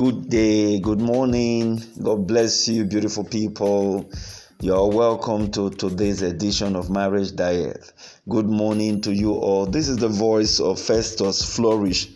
Good 0.00 0.30
day, 0.30 0.80
good 0.80 0.98
morning. 1.02 1.82
God 2.02 2.26
bless 2.26 2.66
you, 2.68 2.86
beautiful 2.86 3.22
people. 3.22 4.10
You're 4.58 4.88
welcome 4.88 5.50
to 5.50 5.68
today's 5.68 6.22
edition 6.22 6.74
of 6.74 6.88
Marriage 6.88 7.36
Diet. 7.36 7.92
Good 8.26 8.46
morning 8.46 9.02
to 9.02 9.12
you 9.12 9.34
all. 9.34 9.66
This 9.66 9.88
is 9.88 9.98
the 9.98 10.08
voice 10.08 10.58
of 10.58 10.80
Festus 10.80 11.54
Flourish 11.54 12.08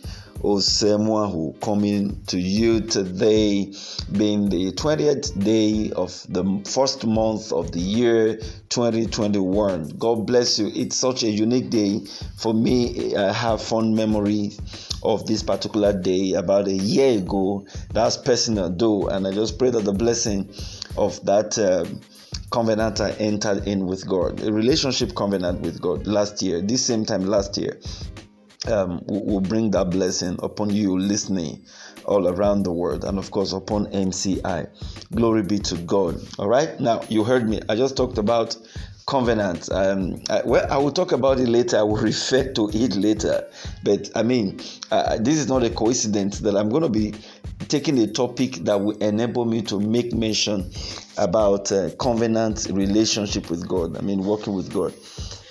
Osemwahu 0.45 1.59
coming 1.59 2.21
to 2.27 2.37
you 2.37 2.79
today, 2.81 3.73
being 4.11 4.47
the 4.49 4.71
20th 4.73 5.43
day 5.43 5.91
of 5.91 6.23
the 6.29 6.61
first 6.69 7.03
month 7.03 7.51
of 7.51 7.71
the 7.71 7.79
year 7.79 8.37
2021. 8.69 9.89
God 9.97 10.27
bless 10.27 10.59
you. 10.59 10.71
It's 10.75 10.97
such 10.97 11.23
a 11.23 11.29
unique 11.29 11.71
day 11.71 12.01
for 12.37 12.53
me. 12.53 13.15
I 13.15 13.33
have 13.33 13.59
fond 13.59 13.95
memories 13.95 14.59
of 15.01 15.25
this 15.25 15.41
particular 15.41 15.99
day 15.99 16.33
about 16.33 16.67
a 16.67 16.73
year 16.73 17.17
ago. 17.17 17.65
That's 17.91 18.15
personal, 18.15 18.69
though, 18.69 19.07
and 19.07 19.25
I 19.25 19.31
just 19.31 19.57
pray 19.57 19.71
that 19.71 19.83
the 19.83 19.93
blessing 19.93 20.53
of 20.95 21.25
that. 21.25 21.57
Uh, 21.57 21.85
covenant 22.51 23.01
I 23.01 23.11
entered 23.13 23.67
in 23.67 23.85
with 23.85 24.07
God, 24.07 24.39
a 24.41 24.53
relationship 24.53 25.13
covenant 25.13 25.59
with 25.61 25.81
God 25.81 26.07
last 26.07 26.41
year, 26.41 26.61
this 26.61 26.85
same 26.85 27.03
time 27.03 27.25
last 27.25 27.57
year, 27.57 27.81
um, 28.67 29.03
will 29.07 29.41
bring 29.41 29.71
that 29.71 29.89
blessing 29.89 30.37
upon 30.41 30.69
you 30.69 30.97
listening 30.97 31.63
all 32.05 32.27
around 32.27 32.63
the 32.63 32.71
world 32.71 33.03
and 33.03 33.17
of 33.17 33.31
course 33.31 33.53
upon 33.53 33.87
MCI. 33.87 34.67
Glory 35.13 35.43
be 35.43 35.59
to 35.59 35.75
God. 35.77 36.19
All 36.37 36.47
right, 36.47 36.79
now 36.79 37.01
you 37.09 37.23
heard 37.23 37.49
me. 37.49 37.61
I 37.69 37.75
just 37.75 37.97
talked 37.97 38.17
about 38.17 38.55
covenant. 39.07 39.71
Um, 39.71 40.21
I, 40.29 40.41
well, 40.45 40.65
I 40.71 40.77
will 40.77 40.91
talk 40.91 41.11
about 41.11 41.39
it 41.39 41.47
later. 41.47 41.77
I 41.77 41.83
will 41.83 41.97
refer 42.01 42.51
to 42.53 42.69
it 42.73 42.95
later. 42.95 43.47
But 43.83 44.09
I 44.15 44.23
mean, 44.23 44.59
uh, 44.91 45.17
this 45.19 45.37
is 45.37 45.47
not 45.47 45.63
a 45.63 45.69
coincidence 45.69 46.39
that 46.39 46.55
I'm 46.55 46.69
going 46.69 46.83
to 46.83 46.89
be 46.89 47.13
taking 47.67 47.97
a 47.99 48.07
topic 48.07 48.55
that 48.65 48.79
will 48.79 48.97
enable 48.97 49.45
me 49.45 49.61
to 49.63 49.79
make 49.79 50.13
mention 50.13 50.69
about 51.17 51.71
uh, 51.71 51.89
covenant 51.99 52.67
relationship 52.71 53.49
with 53.49 53.67
God. 53.67 53.97
I 53.97 54.01
mean, 54.01 54.23
working 54.23 54.53
with 54.53 54.73
God 54.73 54.93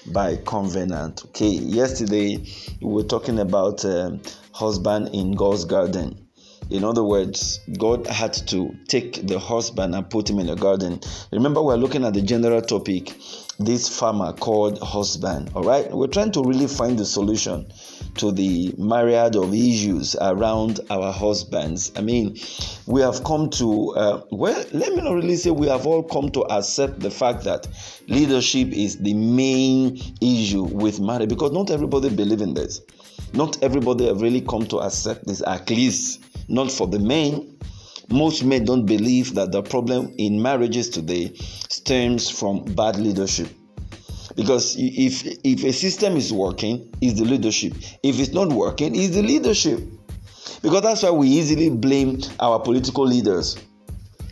by 0.07 0.37
covenant. 0.37 1.25
Okay, 1.27 1.49
yesterday 1.49 2.45
we 2.81 2.93
were 2.93 3.03
talking 3.03 3.39
about 3.39 3.85
um, 3.85 4.21
husband 4.53 5.11
in 5.13 5.33
God's 5.33 5.65
garden. 5.65 6.19
In 6.71 6.83
other 6.83 7.05
words, 7.05 7.61
God 7.79 8.07
had 8.07 8.33
to 8.49 8.75
take 8.89 9.27
the 9.27 9.39
husband 9.39 9.95
and 9.95 10.09
put 10.09 10.31
him 10.31 10.39
in 10.39 10.47
the 10.47 10.55
garden. 10.55 11.01
Remember, 11.31 11.63
we're 11.63 11.77
looking 11.77 12.05
at 12.05 12.15
the 12.15 12.23
general 12.23 12.63
topic 12.63 13.15
this 13.59 13.89
farmer 13.89 14.33
called 14.33 14.79
husband. 14.81 15.51
All 15.55 15.63
right, 15.63 15.91
we're 15.91 16.09
trying 16.09 16.33
to 16.33 16.43
really 16.43 16.67
find 16.67 16.99
the 16.99 17.05
solution 17.05 17.67
to 18.17 18.33
the 18.33 18.75
myriad 18.79 19.37
of 19.37 19.55
issues 19.55 20.17
around 20.21 20.81
our 20.91 21.13
husbands. 21.13 21.93
I 21.97 22.01
mean, 22.01 22.37
we 22.87 23.01
have 23.01 23.25
come 23.25 23.51
to, 23.51 23.91
uh, 23.97 24.23
well, 24.31 24.65
let 24.73 24.95
me 24.95 25.03
not 25.03 25.15
really 25.15 25.37
say 25.37 25.51
we 25.51 25.69
have 25.69 25.87
all 25.87 26.03
come 26.03 26.31
to 26.31 26.43
accept 26.53 27.01
the 27.01 27.11
fact 27.11 27.45
that 27.45 27.67
leadership 28.09 28.69
is 28.69 28.99
the 28.99 29.15
main 29.15 30.01
issue 30.21 30.65
with 30.65 31.01
marriage 31.01 31.29
because 31.29 31.53
not 31.53 31.71
everybody 31.71 32.11
believe 32.11 32.41
in 32.41 32.55
this. 32.55 32.81
Not 33.33 33.63
everybody 33.63 34.07
have 34.07 34.21
really 34.21 34.41
come 34.41 34.67
to 34.67 34.79
accept 34.79 35.27
this, 35.27 35.43
at 35.47 35.69
least 35.71 36.21
not 36.49 36.71
for 36.71 36.87
the 36.87 36.99
men. 36.99 37.57
Most 38.11 38.45
men 38.45 38.65
don't 38.65 38.87
believe 38.87 39.35
that 39.35 39.53
the 39.53 39.63
problem 39.63 40.15
in 40.19 40.41
marriages 40.41 40.89
today 40.91 41.33
stems 41.69 42.29
from 42.31 42.65
bad 42.75 42.97
leadership. 42.97 43.49
Because 44.37 44.77
if 44.79 45.25
if 45.45 45.65
a 45.65 45.73
system 45.73 46.17
is 46.17 46.33
working, 46.33 46.93
it's 47.01 47.19
the 47.19 47.25
leadership. 47.25 47.75
If 48.03 48.19
it's 48.19 48.33
not 48.33 48.49
working, 48.49 48.95
it's 48.97 49.15
the 49.15 49.23
leadership. 49.23 49.81
Because 50.63 50.83
that's 50.83 51.03
why 51.03 51.11
we 51.11 51.29
easily 51.29 51.71
blame 51.71 52.21
our 52.41 52.59
political 52.59 53.05
leaders 53.05 53.57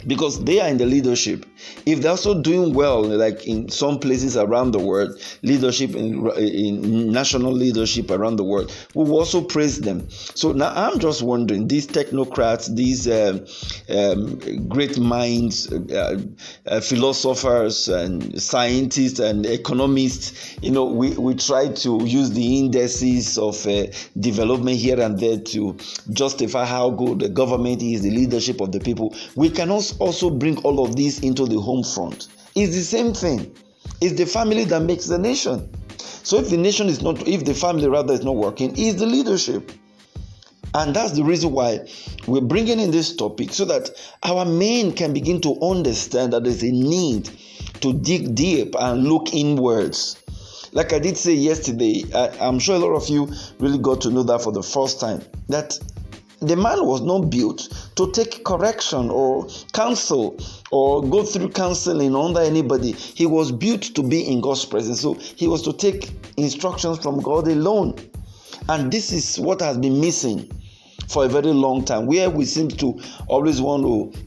because 0.06 0.42
they 0.44 0.60
are 0.60 0.68
in 0.68 0.78
the 0.78 0.86
leadership. 0.86 1.46
If 1.86 2.00
they're 2.00 2.10
also 2.10 2.40
doing 2.40 2.74
well, 2.74 3.02
like 3.02 3.46
in 3.46 3.68
some 3.68 3.98
places 3.98 4.36
around 4.36 4.72
the 4.72 4.78
world, 4.78 5.20
leadership 5.42 5.94
in, 5.94 6.28
in 6.38 7.12
national 7.12 7.52
leadership 7.52 8.10
around 8.10 8.36
the 8.36 8.44
world, 8.44 8.74
we 8.94 9.04
will 9.04 9.18
also 9.18 9.42
praise 9.42 9.80
them. 9.80 10.08
So 10.10 10.52
now 10.52 10.72
I'm 10.74 10.98
just 10.98 11.22
wondering, 11.22 11.68
these 11.68 11.86
technocrats, 11.86 12.74
these 12.74 13.06
uh, 13.08 13.44
um, 13.88 14.68
great 14.68 14.98
minds, 14.98 15.72
uh, 15.72 16.20
uh, 16.66 16.80
philosophers, 16.80 17.88
and 17.88 18.40
scientists 18.40 19.18
and 19.18 19.46
economists, 19.46 20.56
you 20.62 20.70
know, 20.70 20.84
we, 20.84 21.10
we 21.16 21.34
try 21.34 21.68
to 21.68 22.04
use 22.04 22.30
the 22.30 22.58
indices 22.58 23.38
of 23.38 23.66
uh, 23.66 23.86
development 24.18 24.76
here 24.76 25.00
and 25.00 25.18
there 25.18 25.38
to 25.38 25.76
justify 26.12 26.64
how 26.64 26.90
good 26.90 27.20
the 27.20 27.28
government 27.28 27.82
is, 27.82 28.02
the 28.02 28.10
leadership 28.10 28.60
of 28.60 28.72
the 28.72 28.80
people. 28.80 29.14
We 29.36 29.50
can 29.50 29.70
also 29.70 29.91
also 29.98 30.30
bring 30.30 30.58
all 30.58 30.84
of 30.84 30.96
this 30.96 31.20
into 31.20 31.46
the 31.46 31.60
home 31.60 31.84
front. 31.84 32.28
It's 32.54 32.74
the 32.74 32.82
same 32.82 33.14
thing. 33.14 33.54
It's 34.00 34.14
the 34.14 34.26
family 34.26 34.64
that 34.64 34.80
makes 34.80 35.06
the 35.06 35.18
nation. 35.18 35.70
So 36.24 36.38
if 36.38 36.50
the 36.50 36.56
nation 36.56 36.88
is 36.88 37.02
not, 37.02 37.26
if 37.26 37.44
the 37.44 37.54
family 37.54 37.88
rather 37.88 38.14
is 38.14 38.24
not 38.24 38.36
working, 38.36 38.74
it's 38.76 38.98
the 38.98 39.06
leadership. 39.06 39.72
And 40.74 40.94
that's 40.96 41.12
the 41.12 41.22
reason 41.22 41.52
why 41.52 41.86
we're 42.26 42.40
bringing 42.40 42.80
in 42.80 42.90
this 42.90 43.14
topic 43.14 43.52
so 43.52 43.64
that 43.66 43.90
our 44.22 44.44
men 44.44 44.92
can 44.92 45.12
begin 45.12 45.40
to 45.42 45.60
understand 45.60 46.32
that 46.32 46.44
there's 46.44 46.62
a 46.62 46.70
need 46.70 47.30
to 47.80 47.92
dig 47.92 48.34
deep 48.34 48.74
and 48.78 49.04
look 49.04 49.34
inwards. 49.34 50.16
Like 50.72 50.94
I 50.94 50.98
did 50.98 51.18
say 51.18 51.34
yesterday, 51.34 52.04
I, 52.14 52.48
am 52.48 52.58
sure 52.58 52.76
a 52.76 52.78
lot 52.78 52.94
of 52.94 53.08
you 53.08 53.30
really 53.58 53.78
got 53.78 54.00
to 54.02 54.10
know 54.10 54.22
that 54.22 54.40
for 54.40 54.52
the 54.52 54.62
first 54.62 54.98
time. 54.98 55.20
That 55.48 55.78
the 56.42 56.56
man 56.56 56.84
was 56.84 57.00
not 57.00 57.30
built 57.30 57.68
to 57.96 58.10
take 58.12 58.44
correction 58.44 59.10
or 59.10 59.48
counsel 59.72 60.38
or 60.70 61.02
go 61.02 61.22
through 61.24 61.50
counseling 61.50 62.16
under 62.16 62.40
anybody. 62.40 62.92
He 62.92 63.26
was 63.26 63.52
built 63.52 63.82
to 63.94 64.02
be 64.02 64.26
in 64.26 64.40
God's 64.40 64.64
presence. 64.64 65.00
So 65.00 65.14
he 65.14 65.46
was 65.46 65.62
to 65.62 65.72
take 65.72 66.10
instructions 66.36 66.98
from 66.98 67.20
God 67.20 67.46
alone. 67.48 67.96
And 68.68 68.92
this 68.92 69.12
is 69.12 69.38
what 69.38 69.60
has 69.60 69.78
been 69.78 70.00
missing 70.00 70.50
for 71.08 71.24
a 71.24 71.28
very 71.28 71.52
long 71.52 71.84
time, 71.84 72.06
where 72.06 72.30
we 72.30 72.44
seem 72.44 72.68
to 72.68 73.00
always 73.28 73.60
want 73.60 73.82
to 73.84 74.18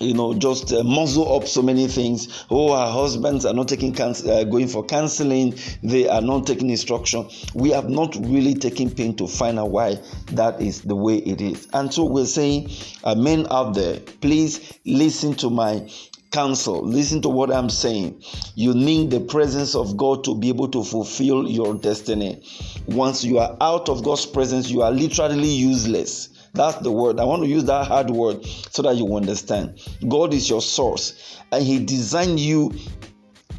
you 0.00 0.14
know, 0.14 0.34
just 0.34 0.72
uh, 0.72 0.82
muzzle 0.82 1.36
up 1.36 1.46
so 1.46 1.62
many 1.62 1.88
things. 1.88 2.44
Oh, 2.50 2.72
our 2.72 2.90
husbands 2.90 3.44
are 3.44 3.54
not 3.54 3.68
taking 3.68 3.98
uh, 4.00 4.44
going 4.44 4.68
for 4.68 4.84
counseling. 4.84 5.54
They 5.82 6.08
are 6.08 6.20
not 6.20 6.46
taking 6.46 6.70
instruction. 6.70 7.28
We 7.54 7.70
have 7.70 7.88
not 7.88 8.14
really 8.16 8.54
taken 8.54 8.90
pain 8.90 9.16
to 9.16 9.26
find 9.26 9.58
out 9.58 9.70
why 9.70 9.98
that 10.32 10.60
is 10.60 10.82
the 10.82 10.96
way 10.96 11.16
it 11.16 11.40
is. 11.40 11.68
And 11.72 11.92
so 11.92 12.04
we're 12.04 12.26
saying, 12.26 12.70
uh, 13.04 13.14
men 13.14 13.46
out 13.50 13.74
there, 13.74 14.00
please 14.20 14.78
listen 14.84 15.34
to 15.36 15.50
my 15.50 15.88
counsel. 16.30 16.86
Listen 16.86 17.22
to 17.22 17.28
what 17.28 17.50
I'm 17.50 17.70
saying. 17.70 18.22
You 18.54 18.74
need 18.74 19.10
the 19.10 19.20
presence 19.20 19.74
of 19.74 19.96
God 19.96 20.24
to 20.24 20.34
be 20.34 20.48
able 20.48 20.68
to 20.68 20.84
fulfill 20.84 21.48
your 21.48 21.74
destiny. 21.74 22.42
Once 22.86 23.24
you 23.24 23.38
are 23.38 23.56
out 23.60 23.88
of 23.88 24.04
God's 24.04 24.26
presence, 24.26 24.70
you 24.70 24.82
are 24.82 24.90
literally 24.90 25.48
useless. 25.48 26.28
That's 26.54 26.78
the 26.78 26.90
word. 26.90 27.20
I 27.20 27.24
want 27.24 27.42
to 27.42 27.48
use 27.48 27.64
that 27.64 27.86
hard 27.86 28.10
word 28.10 28.44
so 28.44 28.82
that 28.82 28.96
you 28.96 29.16
understand. 29.16 29.80
God 30.06 30.34
is 30.34 30.48
your 30.48 30.62
source, 30.62 31.38
and 31.52 31.64
He 31.64 31.84
designed 31.84 32.40
you 32.40 32.74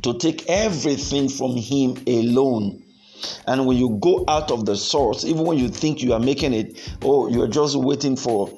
to 0.01 0.17
take 0.17 0.49
everything 0.49 1.29
from 1.29 1.55
Him 1.55 1.97
alone. 2.07 2.83
And 3.47 3.65
when 3.65 3.77
you 3.77 3.97
go 4.01 4.23
out 4.27 4.51
of 4.51 4.65
the 4.65 4.75
source, 4.75 5.25
even 5.25 5.43
when 5.45 5.57
you 5.57 5.67
think 5.69 6.01
you 6.01 6.13
are 6.13 6.19
making 6.19 6.53
it, 6.53 6.97
oh, 7.03 7.27
you're 7.27 7.47
just 7.47 7.75
waiting 7.75 8.15
for 8.15 8.49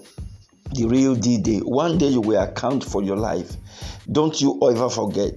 the 0.74 0.86
real 0.86 1.16
D 1.16 1.38
day. 1.38 1.60
One 1.60 1.98
day 1.98 2.08
you 2.08 2.22
will 2.22 2.42
account 2.42 2.84
for 2.84 3.02
your 3.02 3.18
life. 3.18 3.56
Don't 4.12 4.40
you 4.40 4.60
ever 4.70 4.90
forget, 4.90 5.34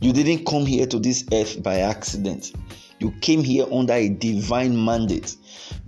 you 0.00 0.12
didn't 0.12 0.46
come 0.46 0.66
here 0.66 0.86
to 0.86 0.98
this 0.98 1.24
earth 1.32 1.62
by 1.62 1.80
accident. 1.80 2.52
You 2.98 3.12
came 3.20 3.42
here 3.42 3.66
under 3.70 3.92
a 3.92 4.08
divine 4.08 4.84
mandate. 4.84 5.36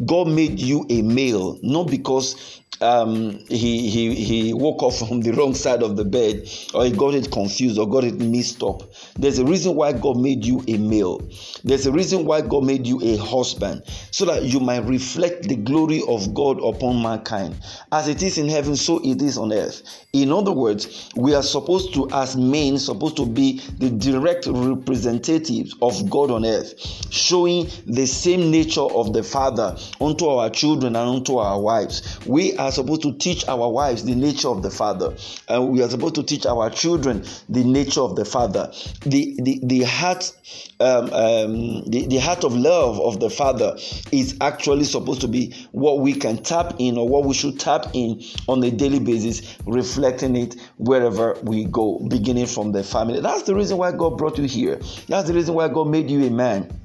God 0.05 0.29
made 0.29 0.61
you 0.61 0.87
a 0.91 1.03
male, 1.03 1.59
not 1.63 1.89
because 1.91 2.61
um, 2.81 3.39
he, 3.49 3.89
he, 3.91 4.15
he 4.15 4.53
woke 4.55 4.83
up 4.83 4.93
from 4.93 5.21
the 5.21 5.33
wrong 5.33 5.55
side 5.55 5.83
of 5.83 5.97
the 5.97 6.05
bed 6.05 6.49
or 6.75 6.85
he 6.85 6.93
got 6.93 7.15
it 7.15 7.31
confused 7.31 7.79
or 7.79 7.89
got 7.89 8.05
it 8.05 8.15
mixed 8.15 8.63
up. 8.63 8.83
There's 9.17 9.39
a 9.39 9.45
reason 9.45 9.75
why 9.75 9.93
God 9.93 10.17
made 10.17 10.45
you 10.45 10.63
a 10.69 10.77
male. 10.79 11.29
There's 11.65 11.87
a 11.87 11.93
reason 11.93 12.25
why 12.25 12.43
God 12.43 12.65
made 12.65 12.87
you 12.87 13.01
a 13.03 13.17
husband 13.17 13.83
so 14.11 14.25
that 14.27 14.45
you 14.45 14.61
might 14.61 14.85
reflect 14.85 15.49
the 15.49 15.57
glory 15.57 16.03
of 16.07 16.35
God 16.35 16.63
upon 16.63 17.03
mankind. 17.03 17.57
As 17.91 18.07
it 18.09 18.23
is 18.23 18.39
in 18.39 18.49
heaven, 18.49 18.77
so 18.77 19.01
it 19.05 19.21
is 19.23 19.39
on 19.39 19.53
earth. 19.53 19.83
In 20.13 20.33
other 20.33 20.53
words, 20.53 21.11
we 21.17 21.35
are 21.35 21.43
supposed 21.43 21.95
to, 21.95 22.09
as 22.13 22.37
men, 22.37 22.79
supposed 22.79 23.17
to 23.17 23.27
be 23.27 23.61
the 23.79 23.91
direct 23.91 24.47
representatives 24.47 25.75
of 25.83 26.09
God 26.09 26.31
on 26.31 26.45
earth, 26.45 26.75
showing 27.11 27.69
the 27.87 28.07
same 28.07 28.51
nature 28.51 28.81
of 28.81 29.13
the 29.13 29.23
Father 29.23 29.77
unto 30.01 30.27
our 30.27 30.49
children 30.51 30.97
and 30.97 31.09
unto 31.09 31.37
our 31.37 31.61
wives. 31.61 32.19
We 32.27 32.57
are 32.59 32.73
supposed 32.73 33.03
to 33.03 33.13
teach 33.15 33.47
our 33.49 33.71
wives 33.71 34.05
the 34.05 34.15
nature 34.15 34.49
of 34.49 34.63
the 34.63 34.71
Father, 34.71 35.15
and 35.49 35.69
we 35.69 35.83
are 35.83 35.89
supposed 35.89 36.17
to 36.17 36.23
teach 36.23 36.45
our 36.47 36.69
children 36.71 37.25
the 37.49 37.65
nature 37.65 38.01
of 38.01 38.17
the 38.17 38.25
Father. 38.25 38.73
The 39.03 39.37
the, 39.41 39.61
the 39.63 39.83
heart 39.85 40.33
um, 40.81 41.13
um, 41.13 41.83
the, 41.91 42.07
the 42.09 42.19
heart 42.19 42.45
of 42.45 42.55
love 42.55 43.01
of 43.01 43.21
the 43.21 43.31
Father 43.31 43.77
is 44.13 44.37
actually 44.41 44.85
supposed 44.85 45.21
to 45.21 45.29
be 45.29 45.55
what 45.73 46.01
we 46.01 46.15
can 46.15 46.43
tap 46.43 46.75
in 46.79 46.99
or 46.99 47.09
what 47.09 47.25
we 47.25 47.35
should 47.35 47.59
tap 47.59 47.87
in 47.95 48.23
on 48.49 48.63
a 48.63 48.71
daily 48.71 49.01
basis, 49.01 49.57
reflecting 49.67 50.37
it 50.37 50.57
wherever 50.77 51.39
we 51.43 51.65
go, 51.65 51.99
beginning 52.09 52.47
from 52.47 52.73
the 52.73 52.83
family. 52.85 53.21
That's 53.21 53.43
the 53.43 53.55
reason 53.55 53.79
why 53.79 53.93
God 53.93 54.19
brought 54.19 54.39
you 54.39 54.45
here. 54.45 54.77
That's 55.09 55.29
the 55.29 55.35
reason 55.35 55.55
why 55.55 55.69
God 55.69 55.89
made 55.89 56.11
you 56.11 56.25
a 56.27 56.31
man. 56.31 56.81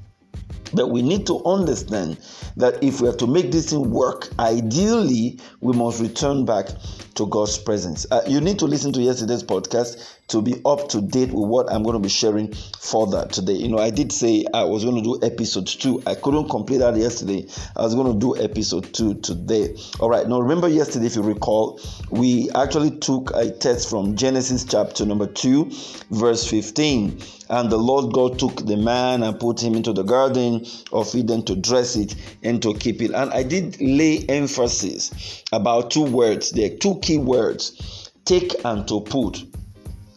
But 0.74 0.88
we 0.88 1.02
need 1.02 1.26
to 1.26 1.42
understand 1.44 2.18
that 2.56 2.82
if 2.82 3.00
we 3.00 3.08
are 3.08 3.16
to 3.16 3.26
make 3.26 3.52
this 3.52 3.70
thing 3.70 3.90
work, 3.90 4.28
ideally, 4.38 5.38
we 5.60 5.76
must 5.76 6.00
return 6.00 6.44
back 6.44 6.66
to 7.14 7.26
God's 7.26 7.58
presence. 7.58 8.06
Uh, 8.10 8.22
you 8.26 8.40
need 8.40 8.58
to 8.58 8.66
listen 8.66 8.92
to 8.92 9.00
yesterday's 9.00 9.42
podcast 9.42 10.18
to 10.28 10.40
be 10.40 10.60
up 10.64 10.88
to 10.88 11.00
date 11.00 11.30
with 11.30 11.48
what 11.48 11.70
I'm 11.70 11.82
going 11.82 11.94
to 11.94 12.00
be 12.00 12.08
sharing 12.08 12.52
further 12.78 13.26
today. 13.26 13.52
You 13.52 13.68
know, 13.68 13.78
I 13.78 13.90
did 13.90 14.12
say 14.12 14.44
I 14.54 14.64
was 14.64 14.84
going 14.84 14.96
to 14.96 15.02
do 15.02 15.18
episode 15.22 15.66
two. 15.66 16.02
I 16.06 16.14
couldn't 16.14 16.48
complete 16.48 16.78
that 16.78 16.96
yesterday. 16.96 17.46
I 17.76 17.82
was 17.82 17.94
going 17.94 18.12
to 18.12 18.18
do 18.18 18.42
episode 18.42 18.92
two 18.94 19.14
today. 19.14 19.76
All 20.00 20.08
right. 20.08 20.26
Now, 20.26 20.40
remember 20.40 20.68
yesterday, 20.68 21.06
if 21.06 21.16
you 21.16 21.22
recall, 21.22 21.80
we 22.10 22.50
actually 22.54 22.92
took 22.98 23.32
a 23.34 23.50
text 23.50 23.90
from 23.90 24.16
Genesis 24.16 24.64
chapter 24.64 25.04
number 25.04 25.26
two, 25.26 25.70
verse 26.10 26.48
15. 26.48 27.20
And 27.50 27.70
the 27.70 27.76
Lord 27.76 28.14
God 28.14 28.38
took 28.38 28.64
the 28.64 28.76
man 28.76 29.22
and 29.22 29.38
put 29.38 29.62
him 29.62 29.74
into 29.74 29.92
the 29.92 30.02
garden 30.02 30.64
of 30.92 31.14
Eden 31.14 31.44
to 31.44 31.54
dress 31.54 31.96
it 31.96 32.14
and 32.42 32.62
to 32.62 32.74
keep 32.74 33.02
it. 33.02 33.12
And 33.12 33.30
I 33.30 33.42
did 33.42 33.80
lay 33.80 34.24
emphasis 34.28 35.44
about 35.52 35.90
two 35.90 36.04
words 36.04 36.52
there, 36.52 36.70
two 36.70 36.98
key 37.00 37.18
words 37.18 38.10
take 38.24 38.54
and 38.64 38.88
to 38.88 39.00
put. 39.00 39.44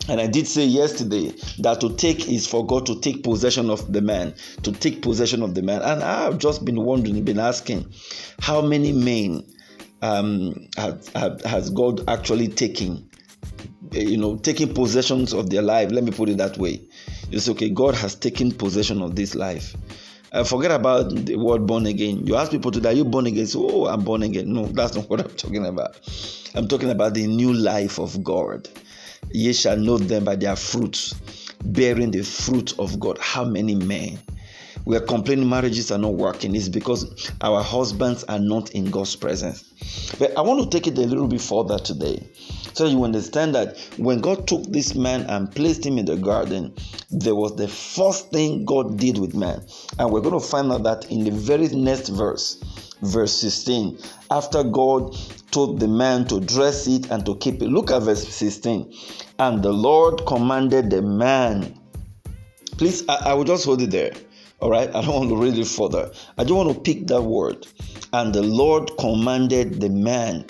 And 0.10 0.22
I 0.22 0.28
did 0.28 0.48
say 0.48 0.66
yesterday 0.66 1.34
that 1.60 1.82
to 1.82 1.96
take 1.96 2.30
is 2.30 2.48
for 2.48 2.66
God 2.66 2.86
to 2.86 3.00
take 3.00 3.24
possession 3.24 3.70
of 3.70 3.92
the 3.92 4.02
man, 4.02 4.34
to 4.64 4.72
take 4.72 5.02
possession 5.02 5.44
of 5.44 5.54
the 5.54 5.62
man. 5.62 5.82
And 5.82 6.02
I've 6.02 6.38
just 6.38 6.64
been 6.64 6.82
wondering, 6.82 7.24
been 7.24 7.40
asking, 7.40 7.92
how 8.40 8.62
many 8.62 8.94
men 8.94 9.44
um, 10.02 10.68
have, 10.78 11.42
has 11.42 11.70
God 11.72 12.08
actually 12.10 12.48
taken, 12.48 13.10
you 13.92 14.18
know, 14.18 14.38
taking 14.38 14.74
possessions 14.74 15.34
of 15.34 15.50
their 15.50 15.62
life? 15.62 15.92
Let 15.92 16.04
me 16.04 16.12
put 16.12 16.30
it 16.30 16.38
that 16.38 16.58
way. 16.58 16.88
It's 17.30 17.50
okay, 17.50 17.70
God 17.70 17.96
has 17.96 18.16
taken 18.16 18.52
possession 18.52 19.02
of 19.02 19.16
this 19.16 19.36
life. 19.36 19.76
Uh, 20.32 20.44
forget 20.44 20.72
about 20.72 21.14
the 21.14 21.36
word 21.36 21.66
born 21.66 21.86
again. 21.86 22.26
You 22.26 22.36
ask 22.36 22.52
people 22.52 22.72
today, 22.72 22.90
are 22.90 22.94
you 22.94 23.06
born 23.06 23.28
again? 23.28 23.48
So, 23.48 23.70
oh, 23.70 23.88
I'm 23.88 24.04
born 24.04 24.24
again. 24.24 24.54
No, 24.54 24.66
that's 24.68 24.96
not 24.96 25.10
what 25.10 25.20
I'm 25.20 25.36
talking 25.36 25.66
about. 25.66 26.00
I'm 26.56 26.68
talking 26.68 26.90
about 26.90 27.14
the 27.14 27.28
new 27.28 27.54
life 27.54 28.00
of 28.00 28.24
God. 28.24 28.70
Ye 29.32 29.54
shall 29.54 29.78
know 29.78 29.98
them 29.98 30.24
by 30.24 30.36
their 30.36 30.56
fruits, 30.56 31.14
bearing 31.64 32.12
the 32.12 32.24
fruit 32.24 32.78
of 32.80 33.00
God. 33.00 33.18
How 33.20 33.46
many 33.46 33.76
men? 33.76 34.20
We 34.86 34.96
are 34.96 35.02
complaining 35.02 35.50
marriages 35.50 35.92
are 35.92 35.98
not 35.98 36.14
working. 36.14 36.56
It's 36.56 36.70
because 36.70 37.30
our 37.42 37.62
husbands 37.62 38.24
are 38.26 38.40
not 38.40 38.72
in 38.72 38.90
God's 38.90 39.16
presence. 39.16 39.64
But 40.18 40.38
I 40.38 40.42
want 40.42 40.64
to 40.64 40.78
take 40.78 40.88
it 40.88 40.98
a 40.98 41.06
little 41.06 41.28
bit 41.28 41.42
further 41.42 41.78
today 41.78 42.30
so 42.78 42.86
you 42.86 43.04
understand 43.04 43.56
that 43.56 43.76
when 43.98 44.22
God 44.22 44.48
took 44.48 44.64
this 44.68 44.94
man 44.94 45.24
and 45.24 45.52
placed 45.52 45.84
him 45.84 45.98
in 45.98 46.06
the 46.06 46.16
garden, 46.16 46.76
there 47.10 47.34
was 47.34 47.56
the 47.56 47.68
first 47.68 48.30
thing 48.30 48.66
God 48.66 49.00
did 49.00 49.18
with 49.18 49.34
man. 49.34 49.66
And 49.98 50.12
we're 50.12 50.22
going 50.22 50.40
to 50.40 50.48
find 50.48 50.72
out 50.72 50.84
that 50.84 51.10
in 51.10 51.24
the 51.24 51.32
very 51.32 51.70
next 51.70 52.10
verse, 52.10 52.62
verse 53.02 53.34
16. 53.34 54.00
After 54.32 54.64
God 54.64 55.16
told 55.52 55.80
the 55.80 55.88
man 55.88 56.26
to 56.28 56.40
dress 56.40 56.88
it 56.88 57.10
and 57.10 57.26
to 57.26 57.36
keep 57.38 57.62
it. 57.62 57.70
Look 57.70 57.92
at 57.92 58.04
verse 58.04 58.28
16. 58.28 58.94
And 59.40 59.64
the 59.64 59.72
Lord 59.72 60.26
commanded 60.26 60.90
the 60.90 61.02
man. 61.02 61.80
Please, 62.78 63.08
I, 63.10 63.32
I 63.32 63.34
will 63.34 63.44
just 63.44 63.66
hold 63.66 63.82
it 63.82 63.92
there. 63.92 64.12
All 64.60 64.70
right, 64.70 64.90
I 64.90 65.02
don't 65.02 65.16
want 65.16 65.30
to 65.30 65.38
read 65.38 65.58
it 65.58 65.68
further. 65.68 66.12
I 66.38 66.44
just 66.44 66.54
want 66.54 66.74
to 66.74 66.80
pick 66.80 67.08
that 67.08 67.22
word. 67.22 67.68
And 68.14 68.34
the 68.34 68.44
Lord 68.44 68.92
commanded 69.00 69.80
the 69.80 69.90
man. 69.90 70.46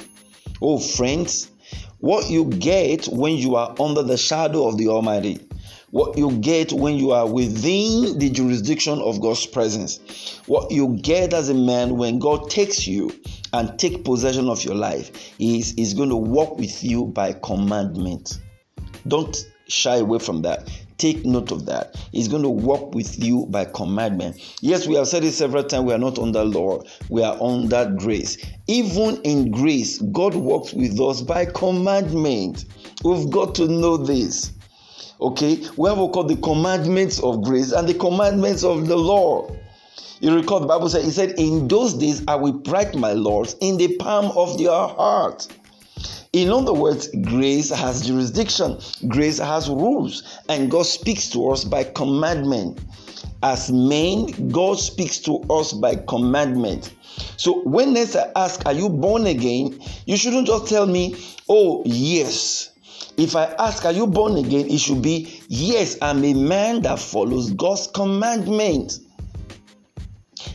Oh, 0.61 0.79
friends, 0.79 1.51
what 1.99 2.29
you 2.29 2.45
get 2.45 3.05
when 3.07 3.35
you 3.35 3.55
are 3.55 3.75
under 3.79 4.03
the 4.03 4.17
shadow 4.17 4.67
of 4.67 4.77
the 4.77 4.87
Almighty 4.87 5.46
what 5.91 6.17
you 6.17 6.31
get 6.39 6.73
when 6.73 6.95
you 6.95 7.11
are 7.11 7.29
within 7.29 8.19
the 8.19 8.29
jurisdiction 8.29 8.99
of 8.99 9.21
God's 9.21 9.45
presence, 9.45 10.41
what 10.45 10.69
you 10.71 10.97
get 11.01 11.33
as 11.33 11.49
a 11.49 11.53
man 11.53 11.95
when 11.95 12.19
God 12.19 12.49
takes 12.49 12.85
you 12.87 13.11
and 13.53 13.79
take 13.79 14.03
possession 14.03 14.49
of 14.49 14.63
your 14.63 14.75
life 14.75 15.33
is 15.39 15.73
is 15.75 15.93
going 15.93 16.09
to 16.09 16.17
walk 16.17 16.57
with 16.57 16.83
you 16.83 17.05
by 17.05 17.33
commandment. 17.33 18.39
Don't 19.07 19.37
shy 19.67 19.97
away 19.97 20.19
from 20.19 20.41
that. 20.41 20.69
Take 20.97 21.25
note 21.25 21.51
of 21.51 21.67
that. 21.67 21.95
He's 22.11 22.27
going 22.27 22.41
to 22.41 22.49
walk 22.49 22.95
with 22.95 23.23
you 23.23 23.45
by 23.49 23.65
commandment. 23.65 24.37
Yes, 24.61 24.87
we 24.87 24.95
have 24.95 25.07
said 25.07 25.23
it 25.23 25.33
several 25.33 25.63
times. 25.63 25.85
We 25.85 25.93
are 25.93 25.99
not 25.99 26.17
under 26.17 26.43
law, 26.43 26.81
we 27.09 27.23
are 27.23 27.41
under 27.41 27.93
grace. 27.97 28.37
Even 28.67 29.21
in 29.21 29.51
grace, 29.51 29.99
God 29.99 30.35
walks 30.35 30.73
with 30.73 30.99
us 30.99 31.21
by 31.21 31.45
commandment. 31.45 32.65
We've 33.03 33.29
got 33.29 33.55
to 33.55 33.67
know 33.67 33.95
this. 33.95 34.51
Okay, 35.19 35.65
we 35.77 35.89
have 35.89 35.97
what 35.97 36.13
called 36.13 36.29
the 36.29 36.35
commandments 36.37 37.19
of 37.19 37.43
grace 37.43 37.71
and 37.71 37.89
the 37.89 37.93
commandments 37.95 38.63
of 38.63 38.87
the 38.87 38.95
law. 38.95 39.49
You 40.19 40.35
recall 40.35 40.59
the 40.59 40.67
Bible 40.67 40.89
said, 40.89 41.05
He 41.05 41.11
said, 41.11 41.39
In 41.39 41.67
those 41.67 41.95
days 41.95 42.23
I 42.27 42.35
will 42.35 42.61
write 42.67 42.93
my 42.93 43.13
laws 43.13 43.55
in 43.59 43.77
the 43.77 43.97
palm 43.97 44.25
of 44.37 44.59
your 44.59 44.87
heart. 44.89 45.47
In 46.33 46.51
other 46.51 46.73
words, 46.73 47.07
grace 47.23 47.71
has 47.71 48.05
jurisdiction, 48.05 48.77
grace 49.07 49.39
has 49.39 49.69
rules, 49.69 50.39
and 50.49 50.69
God 50.69 50.85
speaks 50.85 51.29
to 51.29 51.49
us 51.49 51.63
by 51.63 51.83
commandment. 51.83 52.79
As 53.41 53.71
men, 53.71 54.49
God 54.49 54.77
speaks 54.77 55.17
to 55.19 55.37
us 55.49 55.73
by 55.73 55.95
commandment. 55.95 56.93
So 57.37 57.61
when 57.61 57.93
they 57.93 58.05
ask, 58.35 58.65
Are 58.67 58.73
you 58.73 58.89
born 58.89 59.25
again? 59.25 59.79
You 60.05 60.17
shouldn't 60.17 60.45
just 60.45 60.67
tell 60.67 60.85
me, 60.85 61.15
Oh, 61.49 61.81
yes. 61.85 62.71
If 63.17 63.35
I 63.35 63.45
ask, 63.57 63.83
Are 63.83 63.91
you 63.91 64.07
born 64.07 64.37
again? 64.37 64.69
It 64.69 64.79
should 64.79 65.01
be, 65.01 65.41
Yes, 65.47 65.97
I'm 66.01 66.23
a 66.23 66.33
man 66.33 66.83
that 66.83 66.99
follows 66.99 67.51
God's 67.51 67.87
commandment. 67.87 68.99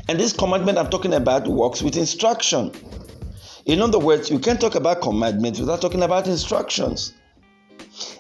And 0.09 0.19
this 0.19 0.33
commandment 0.33 0.79
I'm 0.79 0.89
talking 0.89 1.15
about 1.15 1.47
works 1.47 1.83
with 1.83 1.97
instruction. 1.97 2.73
In 3.67 3.81
other 3.81 3.99
words, 3.99 4.31
you 4.31 4.39
can't 4.39 4.61
talk 4.61 4.75
about 4.75 5.01
commandments 5.01 5.61
without 5.61 5.81
talking 5.81 6.03
about 6.03 6.27
instructions. 6.27 7.13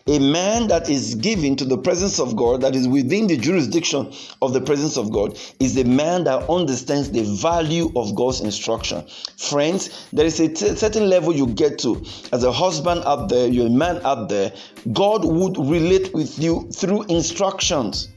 A 0.08 0.18
man 0.18 0.66
that 0.66 0.90
is 0.90 1.14
given 1.14 1.54
to 1.56 1.64
the 1.64 1.78
presence 1.78 2.18
of 2.18 2.34
God, 2.34 2.62
that 2.62 2.74
is 2.74 2.88
within 2.88 3.28
the 3.28 3.36
jurisdiction 3.36 4.12
of 4.40 4.52
the 4.52 4.60
presence 4.60 4.96
of 4.96 5.12
God, 5.12 5.38
is 5.60 5.76
a 5.76 5.84
man 5.84 6.24
that 6.24 6.50
understands 6.50 7.12
the 7.12 7.22
value 7.22 7.92
of 7.94 8.16
God's 8.16 8.40
instruction. 8.40 9.04
Friends, 9.36 10.08
there 10.12 10.26
is 10.26 10.40
a 10.40 10.48
t- 10.48 10.74
certain 10.74 11.08
level 11.08 11.32
you 11.32 11.46
get 11.46 11.78
to. 11.80 12.04
As 12.32 12.42
a 12.42 12.50
husband 12.50 13.02
up 13.04 13.28
there, 13.28 13.46
you're 13.46 13.68
a 13.68 13.70
man 13.70 14.00
up 14.04 14.28
there, 14.28 14.52
God 14.92 15.24
would 15.24 15.56
relate 15.56 16.12
with 16.12 16.36
you 16.36 16.68
through 16.72 17.04
instructions. 17.04 18.08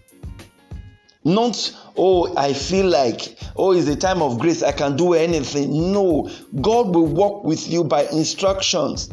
Not, 1.23 1.75
oh, 1.97 2.35
I 2.35 2.53
feel 2.53 2.87
like, 2.87 3.37
oh, 3.55 3.73
it's 3.73 3.87
a 3.87 3.95
time 3.95 4.23
of 4.23 4.39
grace, 4.39 4.63
I 4.63 4.71
can 4.71 4.95
do 4.95 5.13
anything. 5.13 5.91
No, 5.91 6.29
God 6.61 6.95
will 6.95 7.07
walk 7.07 7.43
with 7.43 7.67
you 7.67 7.83
by 7.83 8.05
instructions. 8.07 9.09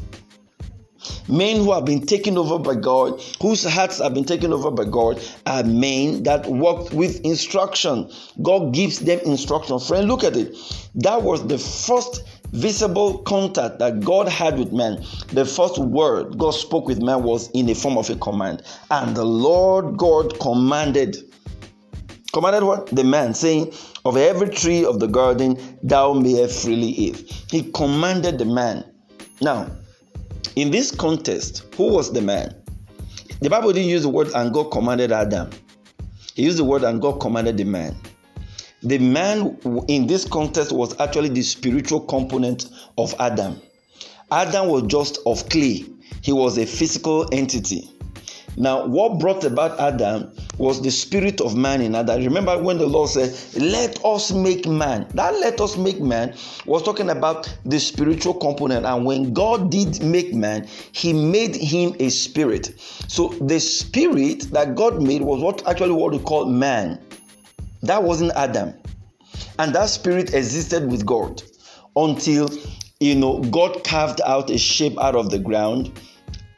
Men 1.28 1.58
who 1.58 1.72
have 1.72 1.84
been 1.84 2.04
taken 2.06 2.36
over 2.36 2.58
by 2.58 2.74
God, 2.74 3.20
whose 3.40 3.64
hearts 3.64 3.98
have 3.98 4.14
been 4.14 4.24
taken 4.24 4.52
over 4.52 4.70
by 4.70 4.84
God, 4.84 5.22
are 5.46 5.62
men 5.64 6.22
that 6.24 6.46
walk 6.46 6.92
with 6.92 7.20
instruction. 7.24 8.10
God 8.42 8.74
gives 8.74 9.00
them 9.00 9.20
instruction. 9.20 9.78
Friend, 9.78 10.06
look 10.08 10.24
at 10.24 10.36
it. 10.36 10.56
That 10.96 11.22
was 11.22 11.46
the 11.46 11.58
first 11.58 12.22
visible 12.52 13.18
contact 13.18 13.78
that 13.78 14.00
God 14.00 14.28
had 14.28 14.58
with 14.58 14.72
man. 14.72 15.04
The 15.28 15.44
first 15.44 15.78
word 15.78 16.38
God 16.38 16.52
spoke 16.52 16.86
with 16.86 17.00
man 17.00 17.22
was 17.22 17.50
in 17.52 17.66
the 17.66 17.74
form 17.74 17.96
of 17.96 18.10
a 18.10 18.16
command. 18.16 18.62
And 18.90 19.16
the 19.16 19.24
Lord 19.24 19.96
God 19.96 20.38
commanded. 20.38 21.16
Commanded 22.32 22.64
what? 22.64 22.86
The 22.86 23.04
man, 23.04 23.34
saying, 23.34 23.72
Of 24.04 24.16
every 24.16 24.48
tree 24.48 24.84
of 24.84 25.00
the 25.00 25.06
garden 25.06 25.78
thou 25.82 26.14
mayest 26.14 26.62
freely 26.62 26.88
eat. 26.88 27.30
He 27.50 27.70
commanded 27.72 28.38
the 28.38 28.46
man. 28.46 28.84
Now, 29.40 29.70
in 30.56 30.70
this 30.70 30.90
context, 30.90 31.64
who 31.76 31.88
was 31.88 32.12
the 32.12 32.22
man? 32.22 32.54
The 33.40 33.50
Bible 33.50 33.72
didn't 33.72 33.88
use 33.88 34.02
the 34.02 34.08
word 34.08 34.28
and 34.34 34.52
God 34.52 34.70
commanded 34.70 35.12
Adam. 35.12 35.50
He 36.34 36.44
used 36.44 36.58
the 36.58 36.64
word 36.64 36.84
and 36.84 37.00
God 37.00 37.20
commanded 37.20 37.56
the 37.56 37.64
man. 37.64 37.96
The 38.82 38.98
man 38.98 39.58
in 39.88 40.06
this 40.06 40.24
context 40.24 40.72
was 40.72 40.98
actually 41.00 41.28
the 41.28 41.42
spiritual 41.42 42.00
component 42.00 42.66
of 42.98 43.14
Adam. 43.20 43.60
Adam 44.30 44.68
was 44.68 44.84
just 44.84 45.18
of 45.26 45.48
clay, 45.48 45.84
he 46.22 46.32
was 46.32 46.58
a 46.58 46.66
physical 46.66 47.28
entity. 47.32 47.90
Now, 48.56 48.86
what 48.86 49.18
brought 49.18 49.44
about 49.44 49.80
Adam 49.80 50.30
was 50.58 50.82
the 50.82 50.90
spirit 50.90 51.40
of 51.40 51.56
man 51.56 51.80
in 51.80 51.94
Adam. 51.94 52.22
Remember 52.22 52.62
when 52.62 52.78
the 52.78 52.86
Lord 52.86 53.08
said, 53.08 53.34
Let 53.60 54.04
us 54.04 54.30
make 54.30 54.66
man. 54.66 55.06
That 55.14 55.34
let 55.40 55.60
us 55.60 55.76
make 55.76 56.00
man 56.00 56.34
was 56.66 56.82
talking 56.82 57.08
about 57.10 57.52
the 57.64 57.80
spiritual 57.80 58.34
component. 58.34 58.84
And 58.84 59.06
when 59.06 59.32
God 59.32 59.70
did 59.70 60.02
make 60.02 60.34
man, 60.34 60.68
he 60.92 61.12
made 61.12 61.56
him 61.56 61.94
a 61.98 62.10
spirit. 62.10 62.74
So 63.08 63.28
the 63.28 63.58
spirit 63.58 64.42
that 64.52 64.74
God 64.74 65.02
made 65.02 65.22
was 65.22 65.40
what 65.40 65.66
actually 65.66 65.92
what 65.92 66.12
we 66.12 66.18
call 66.18 66.44
man. 66.46 67.00
That 67.82 68.02
wasn't 68.02 68.32
Adam. 68.32 68.74
And 69.58 69.74
that 69.74 69.88
spirit 69.88 70.34
existed 70.34 70.90
with 70.90 71.06
God 71.06 71.42
until 71.96 72.50
you 73.00 73.14
know 73.14 73.40
God 73.40 73.82
carved 73.84 74.20
out 74.24 74.50
a 74.50 74.58
shape 74.58 74.98
out 74.98 75.16
of 75.16 75.30
the 75.30 75.38
ground 75.38 75.98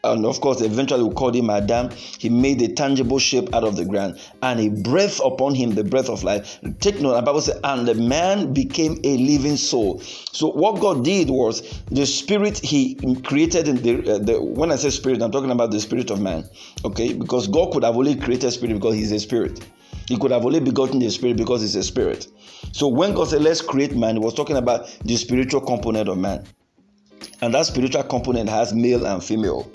and 0.04 0.26
of 0.26 0.40
course, 0.40 0.60
eventually 0.60 1.02
we 1.02 1.14
called 1.14 1.34
him 1.34 1.50
Adam. 1.50 1.90
He 2.18 2.28
made 2.28 2.60
a 2.62 2.68
tangible 2.68 3.18
shape 3.18 3.54
out 3.54 3.64
of 3.64 3.76
the 3.76 3.84
ground, 3.84 4.20
and 4.42 4.60
he 4.60 4.68
breathed 4.68 5.20
upon 5.24 5.54
him 5.54 5.74
the 5.74 5.84
breath 5.84 6.08
of 6.08 6.22
life. 6.22 6.60
Take 6.80 7.00
note, 7.00 7.14
the 7.14 7.22
Bible 7.22 7.40
says, 7.40 7.58
and 7.64 7.86
the 7.86 7.94
man 7.94 8.52
became 8.52 9.00
a 9.04 9.16
living 9.16 9.56
soul. 9.56 10.00
So 10.00 10.50
what 10.50 10.80
God 10.80 11.04
did 11.04 11.30
was 11.30 11.62
the 11.90 12.06
spirit 12.06 12.58
He 12.58 12.94
created 13.22 13.68
in 13.68 13.76
the, 13.76 14.14
uh, 14.14 14.18
the 14.18 14.42
when 14.42 14.72
I 14.72 14.76
say 14.76 14.90
spirit, 14.90 15.22
I'm 15.22 15.30
talking 15.30 15.50
about 15.50 15.70
the 15.70 15.80
spirit 15.80 16.10
of 16.10 16.20
man. 16.20 16.48
Okay, 16.84 17.12
because 17.12 17.48
God 17.48 17.72
could 17.72 17.84
have 17.84 17.96
only 17.96 18.16
created 18.16 18.50
spirit 18.50 18.74
because 18.74 18.94
He's 18.94 19.12
a 19.12 19.20
spirit. 19.20 19.66
He 20.06 20.18
could 20.18 20.32
have 20.32 20.44
only 20.44 20.60
begotten 20.60 20.98
the 20.98 21.10
spirit 21.10 21.36
because 21.36 21.62
He's 21.62 21.76
a 21.76 21.82
spirit. 21.82 22.26
So 22.72 22.88
when 22.88 23.14
God 23.14 23.28
said, 23.28 23.42
"Let's 23.42 23.60
create 23.60 23.96
man," 23.96 24.16
He 24.16 24.20
was 24.20 24.34
talking 24.34 24.56
about 24.56 24.86
the 25.04 25.16
spiritual 25.16 25.60
component 25.60 26.08
of 26.08 26.18
man, 26.18 26.44
and 27.40 27.54
that 27.54 27.66
spiritual 27.66 28.02
component 28.04 28.48
has 28.48 28.72
male 28.72 29.06
and 29.06 29.22
female. 29.22 29.70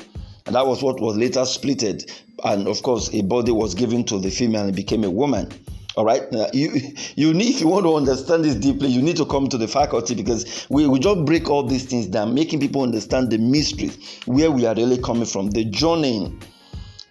And 0.45 0.55
that 0.55 0.65
was 0.65 0.81
what 0.81 0.99
was 0.99 1.15
later 1.15 1.41
splitted. 1.41 2.09
And 2.43 2.67
of 2.67 2.81
course, 2.81 3.13
a 3.13 3.21
body 3.21 3.51
was 3.51 3.75
given 3.75 4.03
to 4.05 4.19
the 4.19 4.31
female 4.31 4.65
and 4.65 4.75
became 4.75 5.03
a 5.03 5.09
woman. 5.09 5.51
All 5.95 6.05
right. 6.05 6.23
You 6.53 6.71
you 7.15 7.33
need 7.33 7.55
if 7.55 7.61
you 7.61 7.67
want 7.67 7.85
to 7.85 7.95
understand 7.95 8.45
this 8.45 8.55
deeply, 8.55 8.87
you 8.87 9.01
need 9.01 9.17
to 9.17 9.25
come 9.25 9.47
to 9.49 9.57
the 9.57 9.67
faculty 9.67 10.15
because 10.15 10.65
we, 10.69 10.87
we 10.87 10.99
just 10.99 11.25
break 11.25 11.49
all 11.49 11.63
these 11.63 11.85
things 11.85 12.07
down, 12.07 12.33
making 12.33 12.59
people 12.59 12.81
understand 12.83 13.29
the 13.31 13.37
mystery, 13.37 13.91
where 14.25 14.49
we 14.49 14.65
are 14.65 14.75
really 14.75 14.97
coming 14.97 15.25
from, 15.25 15.49
the 15.49 15.65
journey. 15.65 16.35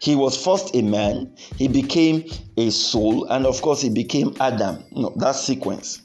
He 0.00 0.14
was 0.14 0.42
first 0.42 0.74
a 0.74 0.82
man, 0.82 1.34
he 1.56 1.66
became 1.68 2.24
a 2.56 2.70
soul, 2.70 3.24
and 3.26 3.46
of 3.46 3.60
course 3.62 3.82
he 3.82 3.90
became 3.90 4.34
Adam. 4.40 4.84
No, 4.92 5.12
that 5.16 5.34
sequence. 5.34 6.00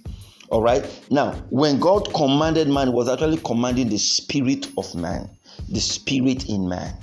All 0.53 0.61
right. 0.61 0.85
Now, 1.09 1.31
when 1.49 1.79
God 1.79 2.13
commanded 2.13 2.67
man, 2.67 2.91
was 2.91 3.09
actually 3.09 3.37
commanding 3.37 3.89
the 3.89 3.97
spirit 3.97 4.67
of 4.77 4.93
man, 4.93 5.27
the 5.67 5.79
spirit 5.79 6.47
in 6.47 6.69
man. 6.69 6.93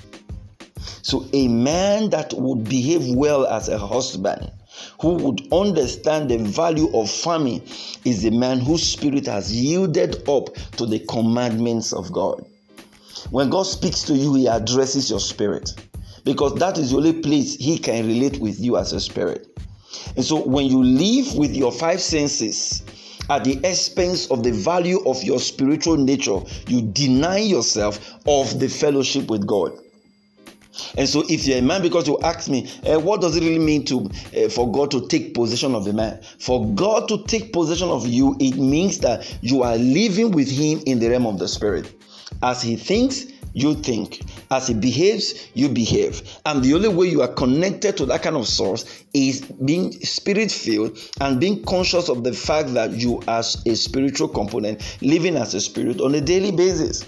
So, 1.02 1.28
a 1.32 1.48
man 1.48 2.10
that 2.10 2.32
would 2.34 2.68
behave 2.68 3.04
well 3.16 3.48
as 3.48 3.68
a 3.68 3.76
husband, 3.76 4.52
who 5.00 5.14
would 5.14 5.52
understand 5.52 6.30
the 6.30 6.38
value 6.38 6.96
of 6.96 7.10
farming, 7.10 7.62
is 8.04 8.24
a 8.24 8.30
man 8.30 8.60
whose 8.60 8.84
spirit 8.84 9.26
has 9.26 9.52
yielded 9.52 10.28
up 10.28 10.54
to 10.76 10.86
the 10.86 11.00
commandments 11.08 11.92
of 11.92 12.12
God. 12.12 12.46
When 13.30 13.50
God 13.50 13.64
speaks 13.64 14.04
to 14.04 14.14
you, 14.14 14.32
He 14.34 14.46
addresses 14.46 15.10
your 15.10 15.18
spirit 15.18 15.74
because 16.22 16.54
that 16.60 16.78
is 16.78 16.92
the 16.92 16.98
only 16.98 17.14
place 17.14 17.56
He 17.56 17.78
can 17.78 18.06
relate 18.06 18.38
with 18.38 18.60
you 18.60 18.76
as 18.76 18.92
a 18.92 19.00
spirit. 19.00 19.48
And 20.14 20.24
so, 20.24 20.40
when 20.40 20.66
you 20.66 20.84
live 20.84 21.34
with 21.34 21.52
your 21.56 21.72
five 21.72 22.00
senses, 22.00 22.84
at 23.28 23.44
the 23.44 23.60
expense 23.64 24.30
of 24.30 24.42
the 24.42 24.52
value 24.52 25.00
of 25.06 25.22
your 25.22 25.38
spiritual 25.38 25.96
nature, 25.96 26.40
you 26.66 26.82
deny 26.82 27.38
yourself 27.38 28.14
of 28.26 28.58
the 28.58 28.68
fellowship 28.68 29.30
with 29.30 29.46
God. 29.46 29.72
And 30.96 31.08
so, 31.08 31.24
if 31.28 31.46
you're 31.46 31.58
a 31.58 31.62
man, 31.62 31.82
because 31.82 32.06
you 32.06 32.18
ask 32.20 32.48
me, 32.48 32.70
uh, 32.86 32.98
what 32.98 33.20
does 33.20 33.36
it 33.36 33.42
really 33.42 33.58
mean 33.58 33.84
to 33.86 34.08
uh, 34.36 34.48
for 34.48 34.70
God 34.70 34.90
to 34.92 35.06
take 35.08 35.34
possession 35.34 35.74
of 35.74 35.86
a 35.86 35.92
man? 35.92 36.20
For 36.38 36.66
God 36.74 37.08
to 37.08 37.24
take 37.24 37.52
possession 37.52 37.88
of 37.88 38.06
you, 38.06 38.36
it 38.38 38.56
means 38.56 38.98
that 38.98 39.36
you 39.42 39.62
are 39.62 39.76
living 39.76 40.30
with 40.30 40.48
Him 40.48 40.80
in 40.86 40.98
the 41.00 41.10
realm 41.10 41.26
of 41.26 41.38
the 41.38 41.48
Spirit. 41.48 41.92
As 42.42 42.62
He 42.62 42.76
thinks, 42.76 43.26
you 43.52 43.74
think. 43.74 44.22
As 44.50 44.68
He 44.68 44.74
behaves, 44.74 45.48
you 45.54 45.68
behave. 45.68 46.22
And 46.46 46.62
the 46.62 46.74
only 46.74 46.88
way 46.88 47.06
you 47.06 47.22
are 47.22 47.32
connected 47.32 47.96
to 47.98 48.06
that 48.06 48.22
kind 48.22 48.36
of 48.36 48.46
source 48.46 49.04
is 49.12 49.40
being 49.42 49.92
spirit 49.92 50.50
filled 50.50 50.98
and 51.20 51.40
being 51.40 51.64
conscious 51.64 52.08
of 52.08 52.24
the 52.24 52.32
fact 52.32 52.74
that 52.74 52.92
you, 52.92 53.22
as 53.28 53.62
a 53.66 53.74
spiritual 53.74 54.28
component, 54.28 54.98
living 55.02 55.36
as 55.36 55.54
a 55.54 55.60
spirit 55.60 56.00
on 56.00 56.14
a 56.14 56.20
daily 56.20 56.52
basis. 56.52 57.04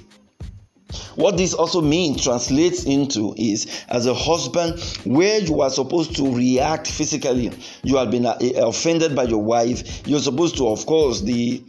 What 1.15 1.37
this 1.37 1.55
also 1.55 1.81
means 1.81 2.23
translates 2.23 2.85
into 2.85 3.35
is 3.37 3.85
as 3.89 4.07
a 4.07 4.15
husband, 4.15 4.81
where 5.05 5.41
you 5.41 5.63
are 5.63 5.71
supposed 5.71 6.17
to 6.17 6.35
react 6.35 6.87
physically, 6.87 7.51
you 7.83 7.97
have 7.97 8.11
been 8.11 8.27
uh, 8.27 8.37
offended 8.57 9.15
by 9.15 9.25
your 9.25 9.43
wife, 9.43 10.07
you're 10.07 10.21
supposed 10.21 10.57
to, 10.59 10.69
of 10.69 10.85
course, 10.87 11.23
the 11.23 11.63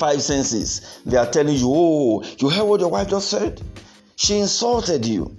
five 0.00 0.22
senses, 0.22 1.00
they 1.04 1.18
are 1.18 1.30
telling 1.30 1.54
you, 1.54 1.66
oh, 1.66 2.24
you 2.38 2.48
heard 2.48 2.64
what 2.64 2.80
your 2.80 2.88
wife 2.88 3.10
just 3.10 3.28
said? 3.28 3.60
She 4.16 4.38
insulted 4.38 5.04
you. 5.06 5.36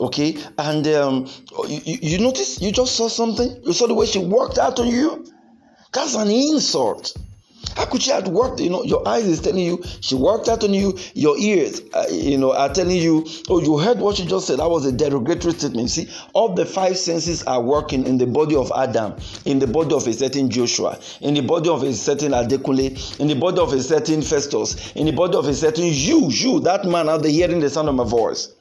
Okay, 0.00 0.38
and 0.58 0.86
um, 0.88 1.26
you, 1.68 1.98
you 2.00 2.18
notice 2.18 2.60
you 2.60 2.72
just 2.72 2.96
saw 2.96 3.08
something, 3.08 3.60
you 3.64 3.72
saw 3.72 3.86
the 3.86 3.94
way 3.94 4.06
she 4.06 4.18
walked 4.20 4.56
out 4.56 4.78
on 4.78 4.86
you. 4.88 5.26
That's 5.92 6.14
an 6.14 6.30
insult. 6.30 7.16
How 7.76 7.86
could 7.86 8.02
she 8.02 8.10
have 8.10 8.28
worked? 8.28 8.60
You 8.60 8.70
know, 8.70 8.82
your 8.82 9.06
eyes 9.06 9.26
is 9.26 9.40
telling 9.40 9.64
you 9.64 9.82
she 10.00 10.14
worked 10.14 10.48
out 10.48 10.64
on 10.64 10.74
you. 10.74 10.98
Your 11.14 11.36
ears, 11.38 11.80
uh, 11.94 12.06
you 12.10 12.36
know, 12.36 12.52
are 12.52 12.72
telling 12.72 12.96
you, 12.96 13.26
oh, 13.48 13.60
you 13.60 13.78
heard 13.78 13.98
what 13.98 14.16
she 14.16 14.26
just 14.26 14.46
said. 14.46 14.58
That 14.58 14.68
was 14.68 14.84
a 14.84 14.92
derogatory 14.92 15.54
statement. 15.54 15.90
See, 15.90 16.08
all 16.32 16.54
the 16.54 16.66
five 16.66 16.96
senses 16.96 17.42
are 17.44 17.62
working 17.62 18.06
in 18.06 18.18
the 18.18 18.26
body 18.26 18.56
of 18.56 18.72
Adam, 18.76 19.14
in 19.44 19.58
the 19.58 19.66
body 19.66 19.94
of 19.94 20.06
a 20.06 20.12
certain 20.12 20.50
Joshua, 20.50 20.98
in 21.20 21.34
the 21.34 21.40
body 21.42 21.68
of 21.68 21.82
a 21.82 21.92
certain 21.92 22.32
Adekunle, 22.32 23.20
in 23.20 23.28
the 23.28 23.34
body 23.34 23.60
of 23.60 23.72
a 23.72 23.82
certain 23.82 24.22
Festus, 24.22 24.92
in 24.92 25.06
the 25.06 25.12
body 25.12 25.36
of 25.36 25.46
a 25.46 25.54
certain 25.54 25.84
you, 25.84 26.28
you, 26.30 26.60
that 26.60 26.84
man 26.84 27.08
out 27.08 27.22
there 27.22 27.30
hearing 27.30 27.60
the 27.60 27.70
sound 27.70 27.88
of 27.88 27.94
my 27.94 28.04
voice. 28.04 28.54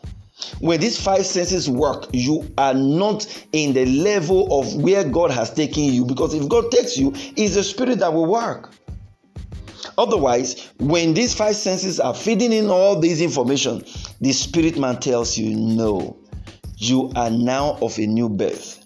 When 0.59 0.79
these 0.79 1.01
five 1.01 1.25
senses 1.25 1.67
work, 1.67 2.07
you 2.13 2.51
are 2.57 2.73
not 2.73 3.25
in 3.53 3.73
the 3.73 3.85
level 3.85 4.59
of 4.59 4.75
where 4.75 5.03
God 5.03 5.31
has 5.31 5.51
taken 5.51 5.83
you 5.83 6.05
because 6.05 6.35
if 6.35 6.47
God 6.47 6.69
takes 6.71 6.97
you, 6.97 7.11
it's 7.35 7.55
the 7.55 7.63
spirit 7.63 7.99
that 7.99 8.13
will 8.13 8.27
work. 8.27 8.71
Otherwise, 9.97 10.71
when 10.79 11.13
these 11.13 11.33
five 11.33 11.55
senses 11.55 11.99
are 11.99 12.13
feeding 12.13 12.53
in 12.53 12.69
all 12.69 12.99
this 12.99 13.19
information, 13.19 13.83
the 14.21 14.31
spirit 14.31 14.77
man 14.77 14.99
tells 14.99 15.37
you, 15.37 15.55
No, 15.55 16.17
you 16.77 17.11
are 17.15 17.31
now 17.31 17.77
of 17.81 17.97
a 17.97 18.05
new 18.05 18.29
birth. 18.29 18.83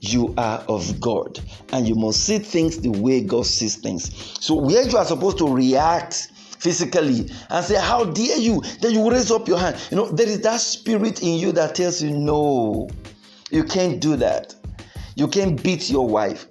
You 0.00 0.34
are 0.38 0.64
of 0.68 1.00
God, 1.00 1.40
and 1.72 1.86
you 1.86 1.94
must 1.94 2.24
see 2.24 2.38
things 2.38 2.78
the 2.78 2.90
way 2.90 3.22
God 3.22 3.46
sees 3.46 3.76
things. 3.76 4.10
So, 4.40 4.54
where 4.54 4.86
you 4.86 4.96
are 4.96 5.04
supposed 5.04 5.38
to 5.38 5.54
react 5.54 6.28
physically 6.58 7.30
and 7.48 7.64
say, 7.64 7.76
How 7.80 8.04
dare 8.04 8.38
you? 8.38 8.62
Then 8.80 8.92
you 8.92 9.10
raise 9.10 9.30
up 9.30 9.48
your 9.48 9.58
hand. 9.58 9.76
You 9.90 9.96
know, 9.96 10.10
there 10.10 10.28
is 10.28 10.40
that 10.42 10.60
spirit 10.60 11.22
in 11.22 11.38
you 11.38 11.52
that 11.52 11.74
tells 11.74 12.02
you, 12.02 12.10
No, 12.10 12.88
you 13.50 13.64
can't 13.64 14.00
do 14.00 14.16
that. 14.16 14.54
You 15.16 15.28
can't 15.28 15.62
beat 15.62 15.90
your 15.90 16.06
wife. 16.06 16.46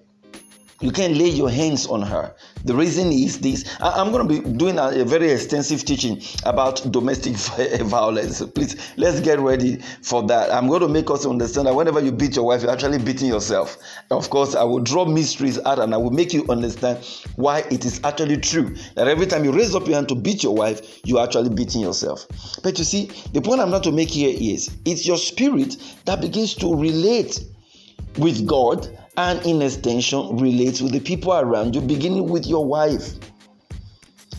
You 0.81 0.91
can't 0.91 1.17
lay 1.17 1.27
your 1.27 1.50
hands 1.50 1.88
on 1.88 2.01
her. 2.01 2.33
The 2.63 2.74
reason 2.74 3.12
is 3.12 3.39
this. 3.39 3.65
I'm 3.81 4.12
going 4.12 4.27
to 4.27 4.41
be 4.41 4.50
doing 4.57 4.77
a, 4.79 5.03
very 5.03 5.29
extensive 5.31 5.83
teaching 5.83 6.21
about 6.45 6.89
domestic 6.91 7.36
violence. 7.81 8.41
Please, 8.55 8.77
let's 8.95 9.19
get 9.19 9.39
ready 9.39 9.77
for 10.01 10.24
that. 10.27 10.53
I'm 10.53 10.67
going 10.67 10.81
to 10.81 10.88
make 10.88 11.09
us 11.09 11.25
understand 11.25 11.67
that 11.67 11.75
whenever 11.75 12.00
you 12.00 12.13
beat 12.13 12.38
your 12.38 12.45
wife, 12.45 12.62
you're 12.62 12.71
actually 12.71 13.00
beating 13.00 13.27
yourself. 13.27 13.77
Of 14.09 14.29
course, 14.29 14.55
I 14.55 14.63
will 14.63 14.79
draw 14.79 15.03
mysteries 15.03 15.59
out 15.65 15.79
and 15.79 15.93
I 15.93 15.98
will 15.98 16.12
make 16.12 16.33
you 16.33 16.45
understand 16.48 17.05
why 17.36 17.59
it 17.71 17.83
is 17.83 18.00
actually 18.05 18.38
true 18.38 18.75
that 18.95 19.07
every 19.07 19.25
time 19.25 19.43
you 19.43 19.51
raise 19.51 19.75
up 19.75 19.86
your 19.86 19.95
hand 19.95 20.07
to 20.09 20.15
beat 20.15 20.43
your 20.43 20.55
wife, 20.55 21.01
you're 21.03 21.21
actually 21.21 21.50
beating 21.50 21.81
yourself. 21.81 22.25
But 22.63 22.79
you 22.79 22.86
see, 22.86 23.12
the 23.33 23.41
point 23.41 23.59
I'm 23.59 23.71
going 23.71 23.83
to 23.83 23.91
make 23.91 24.09
here 24.09 24.33
is 24.33 24.71
it's 24.86 25.05
your 25.05 25.17
spirit 25.17 25.75
that 26.05 26.21
begins 26.21 26.55
to 26.55 26.74
relate 26.74 27.43
with 28.17 28.48
God 28.48 28.98
and 29.20 29.46
in 29.46 29.62
extension 29.62 30.38
relates 30.38 30.80
with 30.80 30.94
the 30.94 31.00
people 31.02 31.34
around 31.34 31.76
you, 31.76 31.82
beginning 31.82 32.30
with 32.30 32.48
your 32.48 32.66
wife. 32.66 33.16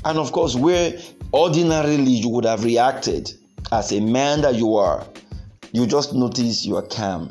And 0.07 0.19
of 0.19 0.33
course, 0.33 0.57
where 0.57 0.99
ordinarily 1.35 2.11
you 2.11 2.31
would 2.31 2.47
have 2.47 2.65
reacted 2.65 3.31
as 3.73 3.93
a 3.93 4.01
man 4.01 4.41
that 4.41 4.55
you 4.55 4.77
are, 4.77 5.07
you 5.73 5.87
just 5.87 6.15
notice 6.15 6.65
you 6.65 6.77
are 6.77 6.87
calm. 6.87 7.31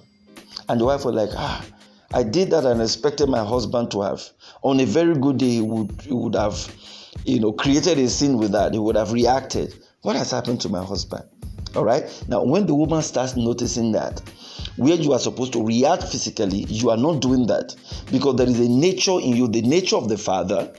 And 0.70 0.80
the 0.80 0.86
wife 0.86 1.06
was 1.06 1.16
like, 1.16 1.32
ah, 1.34 1.66
I 2.14 2.22
did 2.22 2.52
that 2.52 2.66
and 2.66 2.84
expected 2.84 3.30
my 3.30 3.44
husband 3.44 3.90
to 3.92 4.02
have. 4.02 4.22
On 4.62 4.80
a 4.80 4.86
very 4.86 5.16
good 5.16 5.40
day, 5.40 5.50
he 5.50 5.62
would, 5.62 6.00
he 6.04 6.14
would 6.14 6.36
have, 6.36 6.72
you 7.26 7.40
know, 7.40 7.52
created 7.52 7.98
a 7.98 8.10
scene 8.10 8.38
with 8.38 8.52
that. 8.52 8.74
He 8.74 8.80
would 8.80 8.96
have 8.96 9.12
reacted. 9.12 9.74
What 10.04 10.16
has 10.16 10.30
happened 10.30 10.62
to 10.62 10.70
my 10.70 10.84
husband? 10.84 11.24
All 11.76 11.84
right. 11.84 12.06
Now, 12.28 12.44
when 12.44 12.68
the 12.68 12.76
woman 12.76 13.02
starts 13.02 13.36
noticing 13.36 13.92
that, 13.94 14.22
where 14.80 14.96
you 14.96 15.14
are 15.14 15.20
supposed 15.20 15.54
to 15.54 15.66
react 15.66 16.04
physically, 16.04 16.66
you 16.70 16.90
are 16.90 16.98
not 16.98 17.22
doing 17.22 17.48
that. 17.48 17.76
Because 18.12 18.38
there 18.38 18.48
is 18.48 18.60
a 18.60 18.70
nature 18.70 19.20
in 19.20 19.36
you, 19.36 19.48
the 19.48 19.62
nature 19.62 19.98
of 19.98 20.08
the 20.08 20.18
Father, 20.18 20.72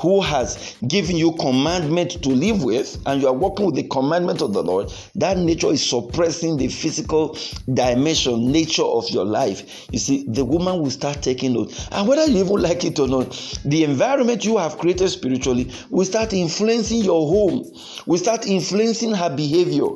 who 0.00 0.20
has 0.20 0.76
given 0.88 1.16
you 1.16 1.32
commandment 1.32 2.22
to 2.22 2.30
live 2.30 2.64
with, 2.64 3.00
and 3.06 3.20
you 3.20 3.28
are 3.28 3.34
working 3.34 3.66
with 3.66 3.74
the 3.74 3.82
commandment 3.84 4.40
of 4.40 4.52
the 4.52 4.62
Lord, 4.62 4.90
that 5.16 5.36
nature 5.36 5.70
is 5.70 5.88
suppressing 5.88 6.56
the 6.56 6.68
physical 6.68 7.36
dimension, 7.72 8.50
nature 8.50 8.82
of 8.82 9.08
your 9.10 9.24
life. 9.24 9.86
You 9.92 9.98
see, 9.98 10.24
the 10.26 10.44
woman 10.44 10.80
will 10.80 10.90
start 10.90 11.22
taking 11.22 11.52
note. 11.52 11.88
And 11.92 12.08
whether 12.08 12.24
you 12.24 12.42
even 12.42 12.62
like 12.62 12.84
it 12.84 12.98
or 12.98 13.08
not, 13.08 13.58
the 13.64 13.84
environment 13.84 14.44
you 14.44 14.56
have 14.56 14.78
created 14.78 15.10
spiritually 15.10 15.70
will 15.90 16.06
start 16.06 16.32
influencing 16.32 17.02
your 17.02 17.28
home, 17.28 17.70
will 18.06 18.18
start 18.18 18.46
influencing 18.46 19.12
her 19.12 19.34
behavior. 19.34 19.88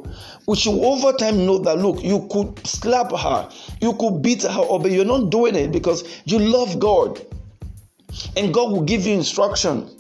which 0.47 0.61
should 0.61 0.79
over 0.79 1.13
time 1.17 1.47
know 1.47 1.59
that 1.59 1.79
look, 1.79 2.03
you 2.03 2.27
could 2.31 2.67
slap 2.67 3.11
her, 3.13 3.49
you 3.81 3.95
could 3.95 4.23
beat 4.23 4.43
her, 4.43 4.61
or 4.61 4.81
but 4.81 4.91
you're 4.91 5.05
not 5.05 5.31
doing 5.31 5.55
it 5.55 5.73
because 5.73 6.05
you 6.25 6.39
love 6.39 6.79
God. 6.79 7.25
And 8.37 8.53
God 8.53 8.71
will 8.71 8.83
give 8.83 9.07
you 9.07 9.15
instruction. 9.15 9.91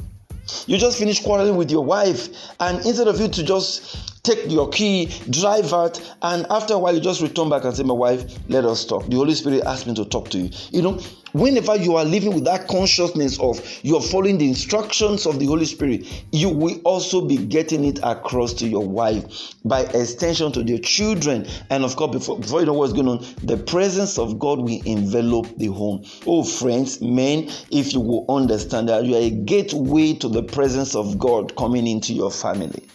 You 0.66 0.76
just 0.76 0.98
finish 0.98 1.22
quarreling 1.22 1.56
with 1.56 1.70
your 1.70 1.84
wife, 1.84 2.28
and 2.60 2.84
instead 2.84 3.08
of 3.08 3.18
you 3.18 3.28
to 3.28 3.42
just 3.42 4.13
take 4.24 4.50
your 4.50 4.70
key, 4.70 5.06
drive 5.28 5.72
out, 5.74 6.00
and 6.22 6.46
after 6.48 6.74
a 6.74 6.78
while 6.78 6.94
you 6.94 7.00
just 7.00 7.20
return 7.20 7.50
back 7.50 7.64
and 7.64 7.76
say, 7.76 7.82
My 7.82 7.92
wife, 7.92 8.24
let 8.48 8.64
us 8.64 8.84
talk. 8.86 9.06
The 9.06 9.16
Holy 9.16 9.34
Spirit 9.34 9.62
asked 9.64 9.86
me 9.86 9.94
to 9.94 10.04
talk 10.06 10.30
to 10.30 10.38
you. 10.38 10.50
You 10.72 10.80
know, 10.80 10.98
whenever 11.32 11.76
you 11.76 11.96
are 11.96 12.06
living 12.06 12.32
with 12.32 12.44
that 12.46 12.66
consciousness 12.66 13.38
of 13.38 13.60
you 13.82 13.96
are 13.96 14.02
following 14.02 14.38
the 14.38 14.48
instructions 14.48 15.26
of 15.26 15.38
the 15.38 15.44
Holy 15.44 15.66
Spirit, 15.66 16.06
you 16.32 16.48
will 16.48 16.80
also 16.84 17.26
be 17.26 17.36
getting 17.36 17.84
it 17.84 18.00
across 18.02 18.54
to 18.54 18.66
your 18.66 18.86
wife 18.88 19.54
by 19.62 19.80
extension 19.80 20.50
to 20.52 20.62
your 20.62 20.78
children. 20.78 21.46
And 21.68 21.84
of 21.84 21.94
course, 21.96 22.12
before, 22.12 22.38
before 22.38 22.60
you 22.60 22.66
know 22.66 22.72
what's 22.72 22.94
going 22.94 23.08
on, 23.08 23.26
the 23.42 23.58
presence 23.58 24.18
of 24.18 24.38
God 24.38 24.58
will 24.58 24.80
envelop 24.86 25.54
the 25.58 25.66
home. 25.66 26.02
Oh, 26.26 26.44
friends, 26.44 27.02
men, 27.02 27.50
if 27.70 27.92
you 27.92 28.00
will 28.00 28.24
understand 28.30 28.88
that 28.88 29.04
you 29.04 29.16
are 29.16 29.20
a 29.20 29.30
gateway 29.30 30.14
to 30.14 30.28
the 30.30 30.42
presence 30.42 30.94
of 30.94 31.18
God 31.18 31.54
coming 31.56 31.86
into 31.86 32.14
your 32.14 32.30
family. 32.30 32.88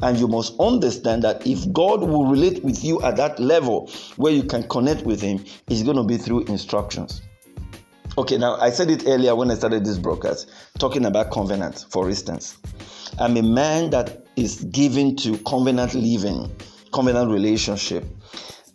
And 0.00 0.18
you 0.18 0.28
must 0.28 0.54
understand 0.60 1.24
that 1.24 1.46
if 1.46 1.70
God 1.72 2.00
will 2.00 2.26
relate 2.26 2.62
with 2.62 2.84
you 2.84 3.02
at 3.02 3.16
that 3.16 3.38
level 3.40 3.90
where 4.16 4.32
you 4.32 4.44
can 4.44 4.62
connect 4.64 5.02
with 5.04 5.20
Him, 5.20 5.44
it's 5.68 5.82
going 5.82 5.96
to 5.96 6.04
be 6.04 6.16
through 6.16 6.44
instructions. 6.44 7.22
Okay, 8.16 8.36
now 8.36 8.56
I 8.56 8.70
said 8.70 8.90
it 8.90 9.04
earlier 9.06 9.36
when 9.36 9.50
I 9.50 9.54
started 9.54 9.84
this 9.84 9.98
broadcast, 9.98 10.50
talking 10.78 11.04
about 11.04 11.30
covenant, 11.30 11.86
for 11.90 12.08
instance. 12.08 12.56
I'm 13.18 13.36
a 13.36 13.42
man 13.42 13.90
that 13.90 14.26
is 14.36 14.64
given 14.64 15.16
to 15.16 15.38
covenant 15.38 15.94
living, 15.94 16.50
covenant 16.92 17.30
relationship. 17.30 18.04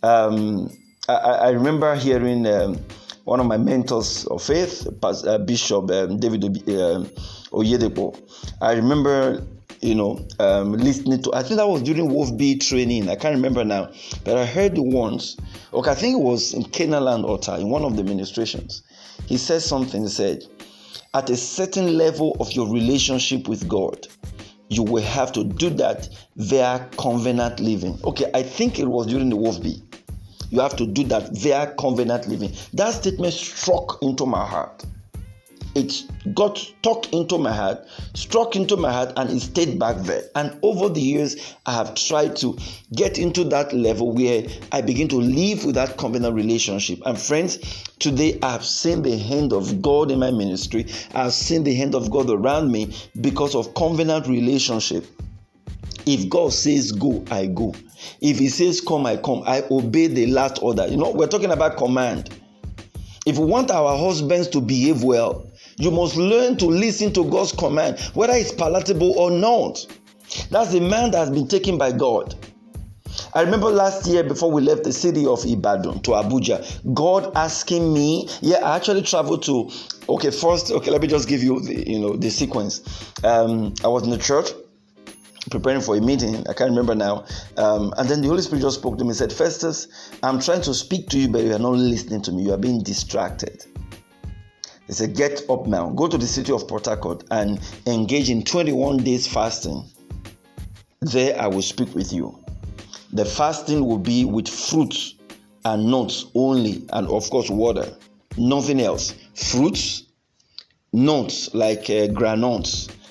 Um, 0.02 0.70
I, 1.08 1.14
I, 1.14 1.50
remember 1.50 1.94
hearing 1.94 2.46
um, 2.46 2.78
one 3.24 3.40
of 3.40 3.46
my 3.46 3.56
mentors 3.56 4.26
of 4.26 4.42
faith, 4.42 4.86
uh, 5.02 5.38
Bishop 5.38 5.90
um, 5.90 6.18
David 6.18 6.44
uh, 6.44 7.04
Oyedepo. 7.52 8.18
I 8.60 8.72
remember, 8.72 9.46
you 9.84 9.94
know, 9.94 10.26
um, 10.38 10.72
listening 10.72 11.22
to. 11.22 11.34
I 11.34 11.42
think 11.42 11.56
that 11.56 11.68
was 11.68 11.82
during 11.82 12.08
WOFBI 12.08 12.66
training. 12.66 13.08
I 13.08 13.16
can't 13.16 13.34
remember 13.34 13.64
now, 13.64 13.90
but 14.24 14.36
I 14.36 14.46
heard 14.46 14.72
once. 14.76 15.36
Okay, 15.72 15.90
I 15.90 15.94
think 15.94 16.14
it 16.14 16.22
was 16.22 16.54
in 16.54 16.62
Canaanland 16.64 17.24
Altar 17.24 17.56
in 17.56 17.68
one 17.68 17.84
of 17.84 17.96
the 17.96 18.04
ministrations 18.04 18.82
he 19.26 19.36
said 19.36 19.62
something. 19.62 20.02
He 20.02 20.08
said, 20.08 20.44
At 21.14 21.30
a 21.30 21.36
certain 21.36 21.96
level 21.96 22.36
of 22.40 22.52
your 22.52 22.72
relationship 22.72 23.48
with 23.48 23.66
God, 23.68 24.06
you 24.68 24.82
will 24.82 25.02
have 25.02 25.32
to 25.32 25.44
do 25.44 25.70
that 25.70 26.08
via 26.36 26.88
covenant 26.98 27.60
living. 27.60 27.98
Okay, 28.04 28.30
I 28.34 28.42
think 28.42 28.78
it 28.78 28.86
was 28.86 29.06
during 29.06 29.30
the 29.30 29.36
WOFBI. 29.36 29.82
You 30.50 30.60
have 30.60 30.76
to 30.76 30.86
do 30.86 31.04
that 31.04 31.36
via 31.36 31.74
covenant 31.78 32.28
living. 32.28 32.52
That 32.74 32.94
statement 32.94 33.34
struck 33.34 33.98
into 34.02 34.26
my 34.26 34.44
heart 34.44 34.84
it 35.74 36.04
got 36.34 36.56
stuck 36.56 37.12
into 37.12 37.38
my 37.38 37.52
heart, 37.52 37.86
struck 38.14 38.56
into 38.56 38.76
my 38.76 38.92
heart, 38.92 39.12
and 39.16 39.30
it 39.30 39.40
stayed 39.40 39.78
back 39.78 39.96
there. 39.98 40.22
And 40.34 40.58
over 40.62 40.88
the 40.88 41.00
years, 41.00 41.54
I 41.66 41.74
have 41.74 41.94
tried 41.94 42.36
to 42.36 42.56
get 42.94 43.18
into 43.18 43.44
that 43.44 43.72
level 43.72 44.12
where 44.12 44.46
I 44.72 44.80
begin 44.82 45.08
to 45.08 45.16
live 45.16 45.64
with 45.64 45.74
that 45.74 45.96
covenant 45.96 46.34
relationship. 46.34 47.00
And 47.04 47.18
friends, 47.18 47.58
today 47.98 48.38
I 48.42 48.52
have 48.52 48.64
seen 48.64 49.02
the 49.02 49.18
hand 49.18 49.52
of 49.52 49.82
God 49.82 50.10
in 50.10 50.20
my 50.20 50.30
ministry. 50.30 50.86
I 51.14 51.24
have 51.24 51.34
seen 51.34 51.64
the 51.64 51.74
hand 51.74 51.94
of 51.94 52.10
God 52.10 52.30
around 52.30 52.70
me 52.70 52.94
because 53.20 53.54
of 53.54 53.74
covenant 53.74 54.26
relationship. 54.26 55.04
If 56.06 56.28
God 56.28 56.52
says 56.52 56.92
go, 56.92 57.24
I 57.30 57.46
go. 57.46 57.74
If 58.20 58.38
He 58.38 58.48
says 58.48 58.80
come, 58.80 59.06
I 59.06 59.16
come. 59.16 59.42
I 59.46 59.64
obey 59.70 60.06
the 60.06 60.26
last 60.26 60.62
order. 60.62 60.86
You 60.86 60.98
know, 60.98 61.10
we're 61.10 61.26
talking 61.26 61.50
about 61.50 61.78
command. 61.78 62.30
If 63.26 63.38
we 63.38 63.46
want 63.46 63.70
our 63.70 63.96
husbands 63.96 64.48
to 64.48 64.60
behave 64.60 65.02
well, 65.02 65.46
you 65.76 65.90
must 65.90 66.16
learn 66.16 66.56
to 66.58 66.66
listen 66.66 67.12
to 67.14 67.24
God's 67.30 67.52
command, 67.52 67.98
whether 68.14 68.34
it's 68.34 68.52
palatable 68.52 69.18
or 69.18 69.30
not. 69.30 69.86
That's 70.50 70.72
the 70.72 70.80
man 70.80 71.10
that 71.12 71.18
has 71.18 71.30
been 71.30 71.48
taken 71.48 71.78
by 71.78 71.92
God. 71.92 72.34
I 73.34 73.42
remember 73.42 73.66
last 73.66 74.06
year 74.06 74.24
before 74.24 74.50
we 74.50 74.62
left 74.62 74.84
the 74.84 74.92
city 74.92 75.26
of 75.26 75.44
Ibadan 75.44 76.02
to 76.02 76.12
Abuja, 76.12 76.94
God 76.94 77.32
asking 77.36 77.92
me, 77.92 78.28
yeah, 78.40 78.58
I 78.58 78.76
actually 78.76 79.02
traveled 79.02 79.42
to, 79.44 79.70
okay, 80.08 80.30
first, 80.30 80.70
okay, 80.70 80.90
let 80.90 81.00
me 81.00 81.08
just 81.08 81.28
give 81.28 81.42
you 81.42 81.60
the, 81.60 81.88
you 81.88 81.98
know, 82.00 82.16
the 82.16 82.30
sequence. 82.30 82.80
Um, 83.22 83.74
I 83.84 83.88
was 83.88 84.04
in 84.04 84.10
the 84.10 84.18
church 84.18 84.50
preparing 85.50 85.80
for 85.80 85.96
a 85.96 86.00
meeting. 86.00 86.36
I 86.48 86.54
can't 86.54 86.70
remember 86.70 86.94
now. 86.94 87.26
Um, 87.56 87.92
and 87.96 88.08
then 88.08 88.22
the 88.22 88.28
Holy 88.28 88.42
Spirit 88.42 88.62
just 88.62 88.78
spoke 88.78 88.98
to 88.98 89.04
me 89.04 89.10
and 89.10 89.16
said, 89.16 89.32
Festus, 89.32 89.88
I'm 90.22 90.40
trying 90.40 90.62
to 90.62 90.74
speak 90.74 91.08
to 91.10 91.18
you, 91.18 91.28
but 91.28 91.42
you 91.42 91.54
are 91.54 91.58
not 91.58 91.72
listening 91.74 92.22
to 92.22 92.32
me. 92.32 92.44
You 92.44 92.54
are 92.54 92.58
being 92.58 92.82
distracted. 92.82 93.64
He 94.86 94.92
said, 94.92 95.16
Get 95.16 95.42
up 95.48 95.66
now, 95.66 95.90
go 95.90 96.08
to 96.08 96.18
the 96.18 96.26
city 96.26 96.52
of 96.52 96.68
Port 96.68 96.86
Harcourt 96.86 97.24
and 97.30 97.60
engage 97.86 98.30
in 98.30 98.42
21 98.42 98.98
days 98.98 99.26
fasting. 99.26 99.84
There 101.00 101.40
I 101.40 101.46
will 101.46 101.62
speak 101.62 101.94
with 101.94 102.12
you. 102.12 102.38
The 103.12 103.24
fasting 103.24 103.86
will 103.86 103.98
be 103.98 104.24
with 104.24 104.48
fruits 104.48 105.14
and 105.64 105.86
nuts 105.90 106.26
only, 106.34 106.84
and 106.92 107.08
of 107.08 107.28
course, 107.30 107.48
water. 107.48 107.96
Nothing 108.36 108.80
else. 108.80 109.14
Fruits, 109.34 110.04
nuts 110.92 111.54
like 111.54 111.88
uh, 111.88 112.08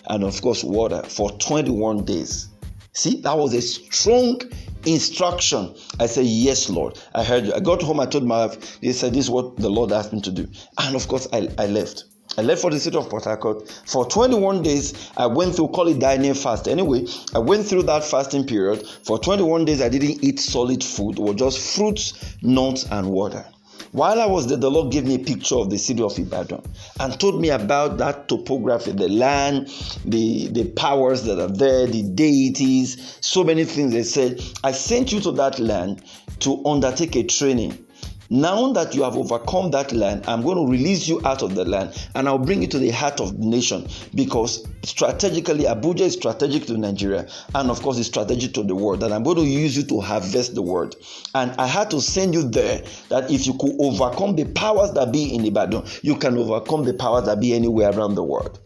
and 0.08 0.24
of 0.24 0.42
course, 0.42 0.64
water 0.64 1.02
for 1.04 1.32
21 1.32 2.06
days. 2.06 2.50
See, 2.92 3.22
that 3.22 3.38
was 3.38 3.54
a 3.54 3.62
strong 3.62 4.42
instruction. 4.86 5.76
I 6.00 6.08
said, 6.08 6.26
Yes, 6.26 6.70
Lord. 6.70 7.00
I 7.14 7.24
heard 7.24 7.46
you. 7.46 7.54
I 7.54 7.60
got 7.60 7.82
home, 7.82 8.00
I 8.00 8.06
told 8.06 8.26
my 8.26 8.46
wife, 8.46 8.80
they 8.82 8.94
said, 8.94 9.14
This 9.14 9.26
is 9.26 9.30
what 9.30 9.58
the 9.58 9.70
Lord 9.70 9.92
asked 9.92 10.14
me 10.14 10.22
to 10.22 10.32
do. 10.32 10.48
And 10.78 10.96
of 10.96 11.08
course, 11.08 11.28
I, 11.34 11.50
I 11.58 11.68
left. 11.68 12.06
I 12.38 12.42
left 12.42 12.62
for 12.62 12.72
the 12.72 12.80
city 12.80 12.98
of 12.98 13.10
Port 13.10 13.26
Harcourt. 13.26 13.70
For 13.86 14.06
21 14.06 14.64
days, 14.64 15.12
I 15.16 15.28
went 15.28 15.56
through, 15.56 15.68
call 15.68 15.88
it 15.88 16.00
Daniel 16.00 16.34
fast. 16.34 16.68
Anyway, 16.68 17.06
I 17.36 17.40
went 17.40 17.66
through 17.66 17.84
that 17.84 18.04
fasting 18.04 18.48
period. 18.48 18.88
For 19.04 19.20
21 19.20 19.66
days, 19.66 19.82
I 19.82 19.90
didn't 19.90 20.24
eat 20.24 20.40
solid 20.40 20.84
food. 20.84 21.20
It 21.20 21.22
was 21.22 21.36
just 21.36 21.76
fruits, 21.76 22.38
nuts, 22.42 22.86
and 22.90 23.10
water. 23.10 23.46
While 23.94 24.20
I 24.20 24.26
was 24.26 24.48
there, 24.48 24.58
the 24.58 24.72
Lord 24.72 24.92
gave 24.92 25.06
me 25.06 25.16
a 25.16 25.20
picture 25.20 25.56
of 25.56 25.70
the 25.70 25.78
city 25.78 26.02
of 26.02 26.18
Ibadan 26.18 26.64
and 27.00 27.20
told 27.20 27.40
me 27.40 27.50
about 27.50 28.00
that 28.00 28.28
topography, 28.28 28.92
the 28.92 29.08
land, 29.08 29.70
the, 30.04 30.48
the 30.48 30.66
powers 30.66 31.22
that 31.26 31.40
are 31.40 31.48
there, 31.48 31.86
the 31.86 32.02
deities, 32.02 33.20
so 33.22 33.44
many 33.44 33.66
things. 33.66 33.94
They 33.94 34.02
said, 34.02 34.42
I 34.64 34.72
sent 34.72 35.12
you 35.12 35.20
to 35.22 35.32
that 35.34 35.60
land 35.60 36.02
to 36.40 36.66
undertake 36.66 37.16
a 37.16 37.22
training 37.24 37.86
now 38.30 38.72
that 38.74 38.96
you 38.96 39.04
have 39.04 39.16
overcome 39.18 39.72
that 39.72 39.92
land, 39.92 40.26
I'm 40.28 40.42
going 40.42 40.58
to 40.58 40.72
release 40.72 41.08
you 41.08 41.22
out 41.26 41.42
of 41.42 41.56
the 41.56 41.66
land 41.66 41.96
and 42.16 42.28
I'll 42.28 42.38
bring 42.38 42.62
you 42.62 42.68
to 42.70 42.80
the 42.80 42.90
heart 42.90 43.20
of 43.20 43.40
the 43.40 43.46
nation 43.46 43.88
because 44.16 44.66
strategically, 44.84 45.66
Abuja 45.66 46.02
is 46.02 46.14
strategic 46.14 46.66
to 46.68 46.78
Nigeria 46.78 47.28
and, 47.56 47.70
of 47.70 47.82
course, 47.82 47.98
it's 47.98 48.08
strategic 48.08 48.54
to 48.54 48.64
the 48.64 48.76
world. 48.76 49.04
And 49.04 49.14
I'm 49.14 49.24
going 49.24 49.38
to 49.38 49.44
use 49.46 49.76
you 49.78 49.84
to 49.84 50.00
harvest 50.02 50.56
the 50.56 50.62
world. 50.62 50.96
And 51.36 51.52
I 51.60 51.68
had 51.68 51.92
to 51.92 52.02
send 52.02 52.34
you 52.34 52.44
there 52.44 52.84
that 53.10 53.30
if 53.30 53.46
you 53.46 53.54
could 53.56 53.76
overcome 53.80 54.36
the 54.36 54.46
powers 54.46 54.92
that 54.94 55.12
be 55.12 55.34
in 55.34 55.46
Ibadan, 55.46 55.86
you 56.02 56.16
can 56.16 56.38
overcome 56.38 56.86
the 56.86 56.94
powers 56.94 57.26
that 57.26 57.40
be 57.40 57.54
anywhere 57.54 57.92
around 57.92 58.16
the 58.16 58.24
world. 58.24 58.60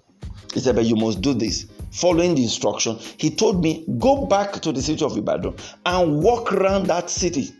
He 0.53 0.59
said, 0.59 0.75
But 0.75 0.85
you 0.85 0.95
must 0.95 1.21
do 1.21 1.33
this 1.33 1.65
following 1.91 2.35
the 2.35 2.43
instruction, 2.43 2.97
he 3.17 3.29
told 3.29 3.63
me, 3.63 3.85
Go 3.97 4.25
back 4.25 4.53
to 4.61 4.71
the 4.71 4.81
city 4.81 5.03
of 5.03 5.17
Ibadan 5.17 5.55
and 5.85 6.21
walk 6.21 6.53
around 6.53 6.87
that 6.87 7.09
city 7.09 7.51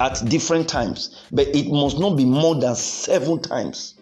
at 0.00 0.22
different 0.28 0.68
times, 0.68 1.24
but 1.32 1.48
it 1.54 1.68
must 1.70 1.98
not 1.98 2.16
be 2.16 2.24
more 2.24 2.54
than 2.54 2.74
seven 2.74 3.40
times. 3.40 3.94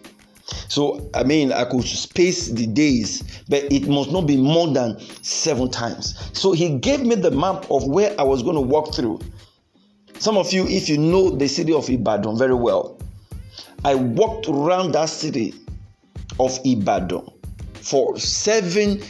So, 0.69 1.09
I 1.15 1.25
mean, 1.25 1.53
I 1.53 1.65
could 1.65 1.85
space 1.85 2.49
the 2.49 2.67
days, 2.67 3.23
but 3.49 3.65
it 3.73 3.89
must 3.89 4.11
not 4.11 4.27
be 4.27 4.37
more 4.37 4.69
than 4.69 5.01
seven 5.23 5.71
times. 5.71 6.31
So, 6.39 6.53
he 6.53 6.79
gave 6.79 7.01
me 7.01 7.15
the 7.15 7.31
map 7.31 7.71
of 7.71 7.87
where 7.87 8.15
I 8.21 8.25
was 8.25 8.43
going 8.43 8.57
to 8.57 8.61
walk 8.61 8.95
through. 8.95 9.21
Some 10.19 10.37
of 10.37 10.53
you, 10.53 10.67
if 10.69 10.89
you 10.89 10.99
know 10.99 11.31
the 11.31 11.49
city 11.49 11.73
of 11.73 11.89
Ibadan 11.89 12.37
very 12.39 12.55
well, 12.55 12.99
I 13.85 13.95
walked 13.95 14.49
around 14.49 14.93
that 14.93 15.09
city 15.09 15.55
of 16.39 16.59
Ibadan 16.65 17.29
for 17.75 18.19
seven, 18.19 19.03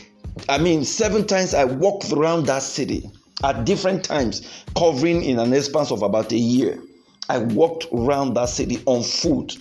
I 0.49 0.59
mean, 0.59 0.85
seven 0.85 1.27
times 1.27 1.55
I 1.55 1.65
walked 1.65 2.13
around 2.13 2.47
that 2.47 2.63
city 2.63 3.09
at 3.43 3.65
different 3.65 4.05
times, 4.05 4.65
covering 4.77 5.23
in 5.23 5.39
an 5.39 5.53
expanse 5.53 5.91
of 5.91 6.03
about 6.03 6.33
a 6.33 6.37
year. 6.37 6.81
I 7.29 7.39
walked 7.39 7.87
around 7.93 8.35
that 8.35 8.49
city 8.51 8.83
on 8.87 9.03
foot. 9.03 9.59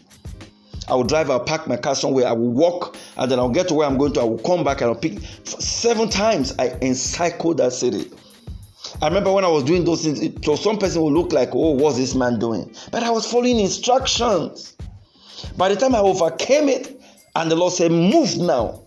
I 0.90 0.96
would 0.96 1.08
drive, 1.08 1.30
I'll 1.30 1.40
park 1.40 1.68
my 1.68 1.78
car 1.78 1.96
somewhere, 1.96 2.28
I 2.28 2.34
will 2.34 2.52
walk, 2.52 2.98
and 3.16 3.32
then 3.32 3.40
I'll 3.40 3.50
get 3.50 3.70
to 3.70 3.74
where 3.74 3.88
I'm 3.88 3.98
going 3.98 4.14
to. 4.14 4.22
I 4.22 4.26
will 4.26 4.40
come 4.40 4.64
back 4.64 4.82
and 4.82 4.90
I'll 4.90 5.00
pick. 5.00 5.20
Seven 5.46 6.10
times 6.10 6.54
I 6.60 6.78
encircled 6.82 7.58
that 7.58 7.72
city. 7.72 8.12
I 9.02 9.08
remember 9.08 9.32
when 9.32 9.46
I 9.46 9.48
was 9.48 9.64
doing 9.64 9.86
those 9.86 10.04
things, 10.04 10.22
it, 10.22 10.44
so 10.44 10.56
some 10.56 10.78
person 10.78 11.02
would 11.02 11.14
look 11.14 11.32
like, 11.32 11.50
oh, 11.54 11.72
what's 11.72 11.98
this 11.98 12.16
man 12.16 12.38
doing? 12.38 12.76
But 12.92 13.04
I 13.04 13.12
was 13.12 13.30
following 13.30 13.60
instructions. 13.60 14.76
By 15.58 15.70
the 15.70 15.76
time 15.76 15.96
I 15.96 16.00
overcame 16.00 16.68
it, 16.68 17.02
and 17.36 17.50
the 17.50 17.56
Lord 17.56 17.74
said, 17.74 17.92
move 17.92 18.38
now 18.38 18.83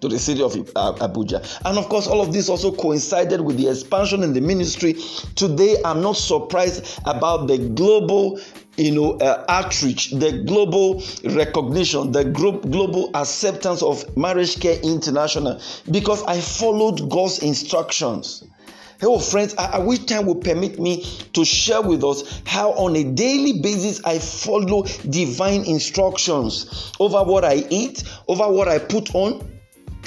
to 0.00 0.08
the 0.08 0.18
city 0.18 0.42
of 0.42 0.54
uh, 0.76 0.92
Abuja. 0.94 1.60
And 1.64 1.78
of 1.78 1.88
course, 1.88 2.06
all 2.06 2.20
of 2.20 2.32
this 2.32 2.48
also 2.48 2.72
coincided 2.72 3.40
with 3.40 3.56
the 3.56 3.68
expansion 3.68 4.22
in 4.22 4.32
the 4.32 4.40
ministry. 4.40 4.94
Today, 5.34 5.76
I'm 5.84 6.02
not 6.02 6.16
surprised 6.16 6.98
about 7.06 7.46
the 7.48 7.58
global 7.58 8.38
you 8.76 8.90
know 8.90 9.12
uh, 9.14 9.42
outreach 9.48 10.10
the 10.10 10.42
global 10.46 11.02
recognition 11.24 12.12
the 12.12 12.24
group 12.24 12.70
global 12.70 13.10
acceptance 13.14 13.82
of 13.82 14.16
marriage 14.18 14.60
care 14.60 14.78
international 14.82 15.58
because 15.90 16.22
i 16.24 16.38
followed 16.38 17.08
god's 17.08 17.38
instructions 17.38 18.44
Oh, 19.02 19.18
friends, 19.18 19.54
I, 19.58 19.72
I 19.72 19.78
wish 19.80 19.98
time 20.06 20.24
will 20.24 20.36
permit 20.36 20.78
me 20.78 21.04
to 21.34 21.44
share 21.44 21.82
with 21.82 22.02
us 22.02 22.40
how, 22.46 22.70
on 22.72 22.96
a 22.96 23.04
daily 23.04 23.60
basis, 23.60 24.02
I 24.04 24.18
follow 24.18 24.84
divine 25.10 25.64
instructions 25.64 26.92
over 26.98 27.22
what 27.22 27.44
I 27.44 27.56
eat, 27.68 28.04
over 28.26 28.50
what 28.50 28.68
I 28.68 28.78
put 28.78 29.14
on, 29.14 29.55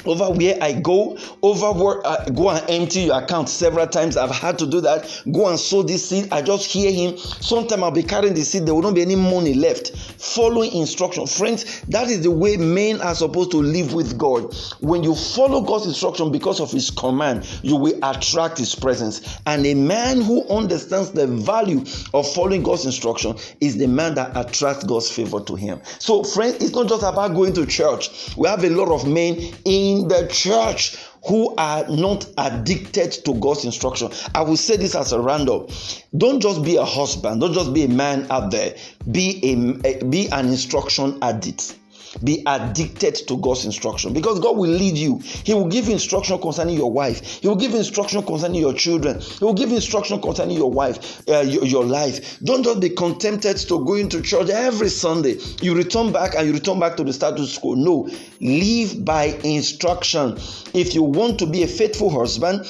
over 0.04 0.30
where 0.30 0.56
I 0.60 0.72
go, 0.72 1.18
over 1.42 1.72
where 1.72 2.06
I 2.06 2.14
uh, 2.14 2.28
go 2.30 2.50
and 2.50 2.68
empty 2.70 3.00
your 3.02 3.22
account 3.22 3.48
several 3.48 3.86
times. 3.86 4.16
I've 4.16 4.30
had 4.30 4.58
to 4.60 4.66
do 4.66 4.80
that. 4.82 5.22
Go 5.32 5.48
and 5.48 5.58
sow 5.58 5.82
this 5.82 6.08
seed. 6.08 6.28
I 6.32 6.42
just 6.42 6.66
hear 6.66 6.90
him. 6.90 7.16
Sometime 7.16 7.84
I'll 7.84 7.90
be 7.90 8.02
carrying 8.02 8.34
the 8.34 8.42
seed. 8.42 8.66
There 8.66 8.74
will 8.74 8.82
not 8.82 8.94
be 8.94 9.02
any 9.02 9.16
money 9.16 9.54
left. 9.54 9.96
Following 10.20 10.72
instruction, 10.72 11.26
friends. 11.26 11.80
That 11.82 12.08
is 12.08 12.22
the 12.22 12.30
way 12.30 12.56
men 12.56 13.00
are 13.00 13.14
supposed 13.14 13.50
to 13.52 13.58
live 13.58 13.94
with 13.94 14.18
God. 14.18 14.54
When 14.80 15.02
you 15.02 15.14
follow 15.14 15.60
God's 15.60 15.86
instruction 15.86 16.32
because 16.32 16.60
of 16.60 16.70
His 16.70 16.90
command, 16.90 17.46
you 17.62 17.76
will 17.76 17.98
attract 18.02 18.58
His 18.58 18.74
presence. 18.74 19.38
And 19.46 19.64
a 19.66 19.74
man 19.74 20.20
who 20.20 20.46
understands 20.48 21.10
the 21.12 21.26
value 21.26 21.84
of 22.14 22.32
following 22.32 22.62
God's 22.62 22.86
instruction 22.86 23.36
is 23.60 23.76
the 23.76 23.86
man 23.86 24.14
that 24.14 24.36
attracts 24.36 24.84
God's 24.84 25.10
favor 25.10 25.40
to 25.40 25.54
him. 25.54 25.80
So, 25.98 26.24
friends, 26.24 26.56
it's 26.56 26.74
not 26.74 26.88
just 26.88 27.02
about 27.02 27.34
going 27.34 27.52
to 27.54 27.66
church. 27.66 28.36
We 28.36 28.48
have 28.48 28.64
a 28.64 28.70
lot 28.70 28.92
of 28.92 29.06
men 29.06 29.36
in 29.64 29.89
in 29.90 30.08
the 30.08 30.26
church 30.28 30.96
who 31.26 31.54
are 31.56 31.86
not 31.88 32.26
addicted 32.38 33.12
to 33.24 33.34
God's 33.34 33.64
instruction. 33.64 34.10
I 34.34 34.42
will 34.42 34.56
say 34.56 34.76
this 34.76 34.94
as 34.94 35.12
a 35.12 35.20
roundup. 35.20 35.70
Don't 36.16 36.40
just 36.40 36.62
be 36.62 36.76
a 36.76 36.84
husband, 36.84 37.40
don't 37.40 37.52
just 37.52 37.74
be 37.74 37.84
a 37.84 37.88
man 37.88 38.26
out 38.30 38.50
there. 38.50 38.76
Be 39.10 39.40
a 39.84 40.04
be 40.04 40.28
an 40.28 40.48
instruction 40.48 41.18
addict. 41.22 41.76
Be 42.24 42.42
addicted 42.46 43.14
to 43.28 43.36
God's 43.36 43.64
instruction 43.64 44.12
because 44.12 44.40
God 44.40 44.56
will 44.56 44.70
lead 44.70 44.96
you. 44.96 45.18
He 45.18 45.54
will 45.54 45.68
give 45.68 45.88
instruction 45.88 46.40
concerning 46.40 46.76
your 46.76 46.90
wife. 46.90 47.40
He 47.40 47.46
will 47.48 47.56
give 47.56 47.74
instruction 47.74 48.22
concerning 48.22 48.60
your 48.60 48.74
children. 48.74 49.20
He 49.20 49.44
will 49.44 49.54
give 49.54 49.70
instruction 49.70 50.20
concerning 50.20 50.56
your 50.56 50.70
wife, 50.70 51.22
uh, 51.28 51.40
your, 51.40 51.64
your 51.64 51.84
life. 51.84 52.40
Don't 52.40 52.64
just 52.64 52.80
be 52.80 52.90
contented 52.90 53.56
to 53.58 53.84
going 53.84 54.08
to 54.08 54.22
church 54.22 54.50
every 54.50 54.88
Sunday. 54.88 55.38
You 55.62 55.76
return 55.76 56.12
back 56.12 56.34
and 56.34 56.46
you 56.46 56.52
return 56.52 56.80
back 56.80 56.96
to 56.96 57.04
the 57.04 57.12
status 57.12 57.56
quo. 57.56 57.74
No, 57.74 58.10
live 58.40 59.04
by 59.04 59.38
instruction. 59.44 60.36
If 60.74 60.94
you 60.94 61.02
want 61.02 61.38
to 61.38 61.46
be 61.46 61.62
a 61.62 61.68
faithful 61.68 62.10
husband, 62.10 62.66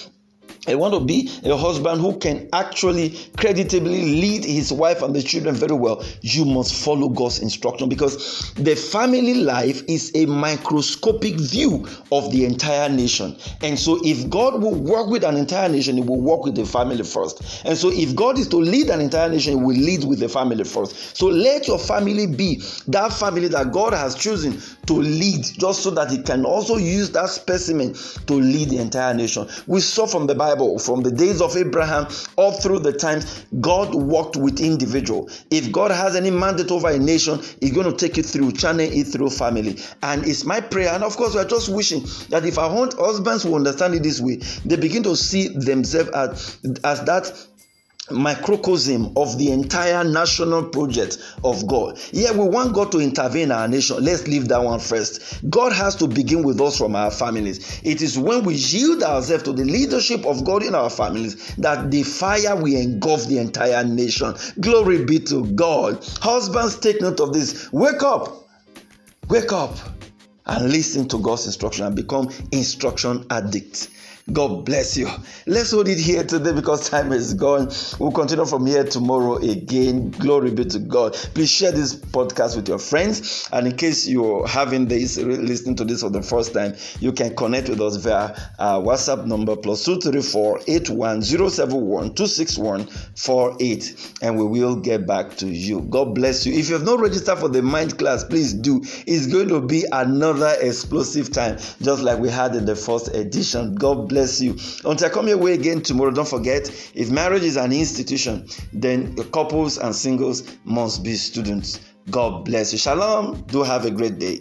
I 0.67 0.75
want 0.75 0.93
to 0.93 1.01
be 1.01 1.31
a 1.45 1.57
husband 1.57 2.03
who 2.03 2.19
can 2.19 2.47
actually 2.53 3.19
creditably 3.39 4.21
lead 4.21 4.45
his 4.45 4.71
wife 4.71 5.01
and 5.01 5.15
the 5.15 5.23
children 5.23 5.55
very 5.55 5.75
well. 5.75 6.05
You 6.21 6.45
must 6.45 6.75
follow 6.85 7.09
God's 7.09 7.39
instruction 7.39 7.89
because 7.89 8.53
the 8.55 8.77
family 8.77 9.35
life 9.35 9.83
is 9.89 10.13
a 10.15 10.27
microscopic 10.27 11.37
view 11.41 11.89
of 12.13 12.31
the 12.31 12.45
entire 12.45 12.91
nation. 12.91 13.37
And 13.63 13.79
so, 13.79 14.01
if 14.05 14.29
God 14.29 14.61
will 14.61 14.75
work 14.75 15.09
with 15.09 15.25
an 15.25 15.37
entire 15.37 15.69
nation, 15.71 15.97
He 15.97 16.03
will 16.03 16.21
work 16.21 16.45
with 16.45 16.57
the 16.57 16.67
family 16.67 17.05
first. 17.05 17.65
And 17.65 17.79
so, 17.79 17.91
if 17.91 18.15
God 18.15 18.39
is 18.39 18.47
to 18.49 18.57
lead 18.59 18.91
an 18.91 19.01
entire 19.01 19.31
nation, 19.31 19.59
He 19.59 19.65
will 19.65 19.77
lead 19.77 20.05
with 20.05 20.21
the 20.21 20.29
family 20.29 20.65
first. 20.65 21.17
So, 21.17 21.27
let 21.27 21.69
your 21.69 21.79
family 21.79 22.27
be 22.27 22.63
that 22.89 23.15
family 23.15 23.49
that 23.49 23.73
God 23.73 23.95
has 23.95 24.15
chosen 24.15 24.61
to 24.87 24.93
lead, 24.93 25.43
just 25.45 25.83
so 25.83 25.91
that 25.93 26.11
He 26.11 26.23
can 26.23 26.45
also 26.45 26.77
use 26.77 27.11
that 27.13 27.31
specimen 27.31 27.95
to 28.27 28.35
lead 28.35 28.69
the 28.69 28.79
entire 28.79 29.15
nation. 29.15 29.49
We 29.67 29.81
saw 29.81 30.07
from 30.07 30.27
the 30.27 30.35
Bible 30.35 30.50
Bible, 30.51 30.79
from 30.81 31.03
the 31.03 31.13
days 31.13 31.41
of 31.41 31.57
Abraham 31.57 32.09
all 32.37 32.53
through 32.53 32.81
the 32.81 32.93
times, 32.93 33.47
God 33.61 33.95
worked 33.95 34.37
with 34.37 34.61
individual. 34.61 35.31
If 35.51 35.71
God 35.71 35.93
has 35.93 36.17
any 36.17 36.31
mandate 36.31 36.73
over 36.73 36.89
a 36.89 36.99
nation, 36.99 37.41
He's 37.61 37.73
going 37.73 37.91
to 37.91 37.97
take 37.97 38.19
it 38.19 38.27
through, 38.27 38.53
channel 38.53 38.81
it 38.81 39.05
through 39.05 39.31
family. 39.31 39.79
And 40.03 40.27
it's 40.27 40.45
my 40.45 40.61
prayer, 40.61 40.93
and 40.93 41.05
of 41.05 41.17
course, 41.17 41.35
we're 41.35 41.47
just 41.47 41.69
wishing 41.69 42.03
that 42.31 42.45
if 42.45 42.59
our 42.59 42.71
husbands 42.71 43.45
will 43.45 43.57
understand 43.57 43.95
it 43.95 44.03
this 44.03 44.21
way, 44.21 44.37
they 44.65 44.77
begin 44.77 45.05
to 45.05 45.17
see 45.17 45.49
themselves 45.49 46.11
as, 46.11 46.59
as 46.83 47.05
that 47.05 47.47
microcosm 48.11 49.13
of 49.17 49.39
the 49.39 49.51
entire 49.51 50.05
national 50.05 50.65
project 50.65 51.19
of 51.45 51.67
God. 51.67 51.99
Yeah, 52.13 52.33
we 52.33 52.49
want 52.49 52.75
God 52.75 52.93
to 52.93 53.01
intervene 53.01 53.45
in 53.45 53.53
our 53.53 53.69
nation. 53.69 54.03
Let's 54.03 54.27
leave 54.27 54.49
that 54.49 54.63
one 54.63 54.81
first. 54.81 55.49
God 55.49 55.73
has 55.73 55.97
to 55.97 56.09
begin 56.09 56.43
with 56.43 56.61
us 56.61 56.79
from 56.79 56.97
our 56.97 57.11
families. 57.11 57.81
It 57.85 58.03
is 58.03 58.19
when 58.19 58.45
we 58.45 58.55
yield 58.55 59.03
ourselves 59.03 59.45
to 59.45 59.53
the 59.53 59.65
leadership 59.65 60.27
of 60.27 60.45
God 60.45 60.63
in 60.63 60.75
our 60.75 60.91
families 60.91 61.55
that 61.57 61.91
the 61.91 62.03
fire 62.03 62.57
will 62.57 62.77
engulf 62.77 63.27
the 63.27 63.39
entire 63.39 63.85
nation. 63.85 64.35
Glory 64.61 65.05
be 65.05 65.19
to 65.21 65.47
God. 65.53 66.05
Husbands, 66.21 66.79
take 66.79 67.01
note 67.01 67.21
of 67.21 67.33
this. 67.33 67.73
Wake 67.73 68.03
up. 68.03 68.49
Wake 69.29 69.53
up 69.53 69.77
and 70.47 70.71
listen 70.71 71.09
to 71.09 71.19
God's 71.19 71.47
instruction 71.47 71.87
and 71.87 71.95
become 71.95 72.29
instruction 72.51 73.25
addicts. 73.31 73.89
God 74.33 74.65
bless 74.65 74.97
you. 74.97 75.09
Let's 75.47 75.73
hold 75.73 75.89
it 75.89 75.99
here 75.99 76.23
today 76.23 76.53
because 76.53 76.89
time 76.89 77.11
is 77.11 77.35
gone. 77.35 77.71
We'll 77.99 78.13
continue 78.13 78.45
from 78.45 78.67
here 78.67 78.85
tomorrow 78.85 79.37
again. 79.37 80.11
Glory 80.11 80.51
be 80.51 80.65
to 80.67 80.79
God. 80.79 81.15
Please 81.15 81.51
share 81.51 81.73
this 81.73 81.97
podcast 81.97 82.55
with 82.55 82.69
your 82.69 82.79
friends. 82.79 83.49
And 83.53 83.67
in 83.67 83.77
case 83.77 84.07
you're 84.07 84.47
having 84.47 84.87
this, 84.87 85.17
listening 85.17 85.75
to 85.77 85.85
this 85.85 86.03
for 86.03 86.11
the 86.11 86.23
first 86.23 86.53
time, 86.53 86.77
you 87.01 87.13
can 87.13 87.35
connect 87.35 87.71
with 87.71 87.81
us 87.81 87.97
via 87.97 88.37
our 88.59 88.83
WhatsApp 88.83 89.27
number 89.27 89.57
plus 89.57 89.85
234 89.85 90.61
81071 90.69 92.15
261 92.15 92.87
48. 93.17 94.17
And 94.23 94.39
we 94.39 94.45
will 94.45 94.77
get 94.77 95.07
back 95.07 95.37
to 95.39 95.49
you. 95.49 95.81
God 95.83 96.15
bless 96.15 96.47
you. 96.47 96.53
If 96.53 96.69
you 96.69 96.75
have 96.75 96.85
not 96.85 97.01
registered 97.01 97.39
for 97.39 97.49
the 97.49 97.63
mind 97.63 97.99
class, 97.99 98.23
please 98.23 98.53
do. 98.53 98.83
It's 99.07 99.27
going 99.27 99.49
to 99.49 99.61
be 99.61 99.87
another 99.91 100.55
explosive 100.61 101.33
time, 101.33 101.57
just 101.81 102.03
like 102.03 102.19
we 102.19 102.29
had 102.29 102.55
in 102.55 102.67
the 102.67 102.77
first 102.77 103.09
edition. 103.15 103.75
God 103.75 104.10
bless 104.11 104.43
you. 104.43 104.59
Until 104.85 105.07
I 105.07 105.11
come 105.11 105.29
your 105.29 105.39
way 105.39 105.55
again 105.55 105.81
tomorrow, 105.81 106.11
don't 106.11 106.29
forget 106.29 106.69
if 106.95 107.11
marriage 107.11 107.45
is 107.45 107.57
an 107.57 107.73
institution, 107.73 108.47
then 108.75 109.17
couples 109.33 109.79
and 109.79 109.95
singles 109.95 110.43
must 110.65 111.03
be 111.03 111.15
students. 111.15 111.81
God 112.11 112.45
bless 112.45 112.73
you. 112.73 112.79
Shalom. 112.79 113.43
Do 113.47 113.63
have 113.63 113.87
a 113.87 113.91
great 113.91 114.19
day. 114.19 114.41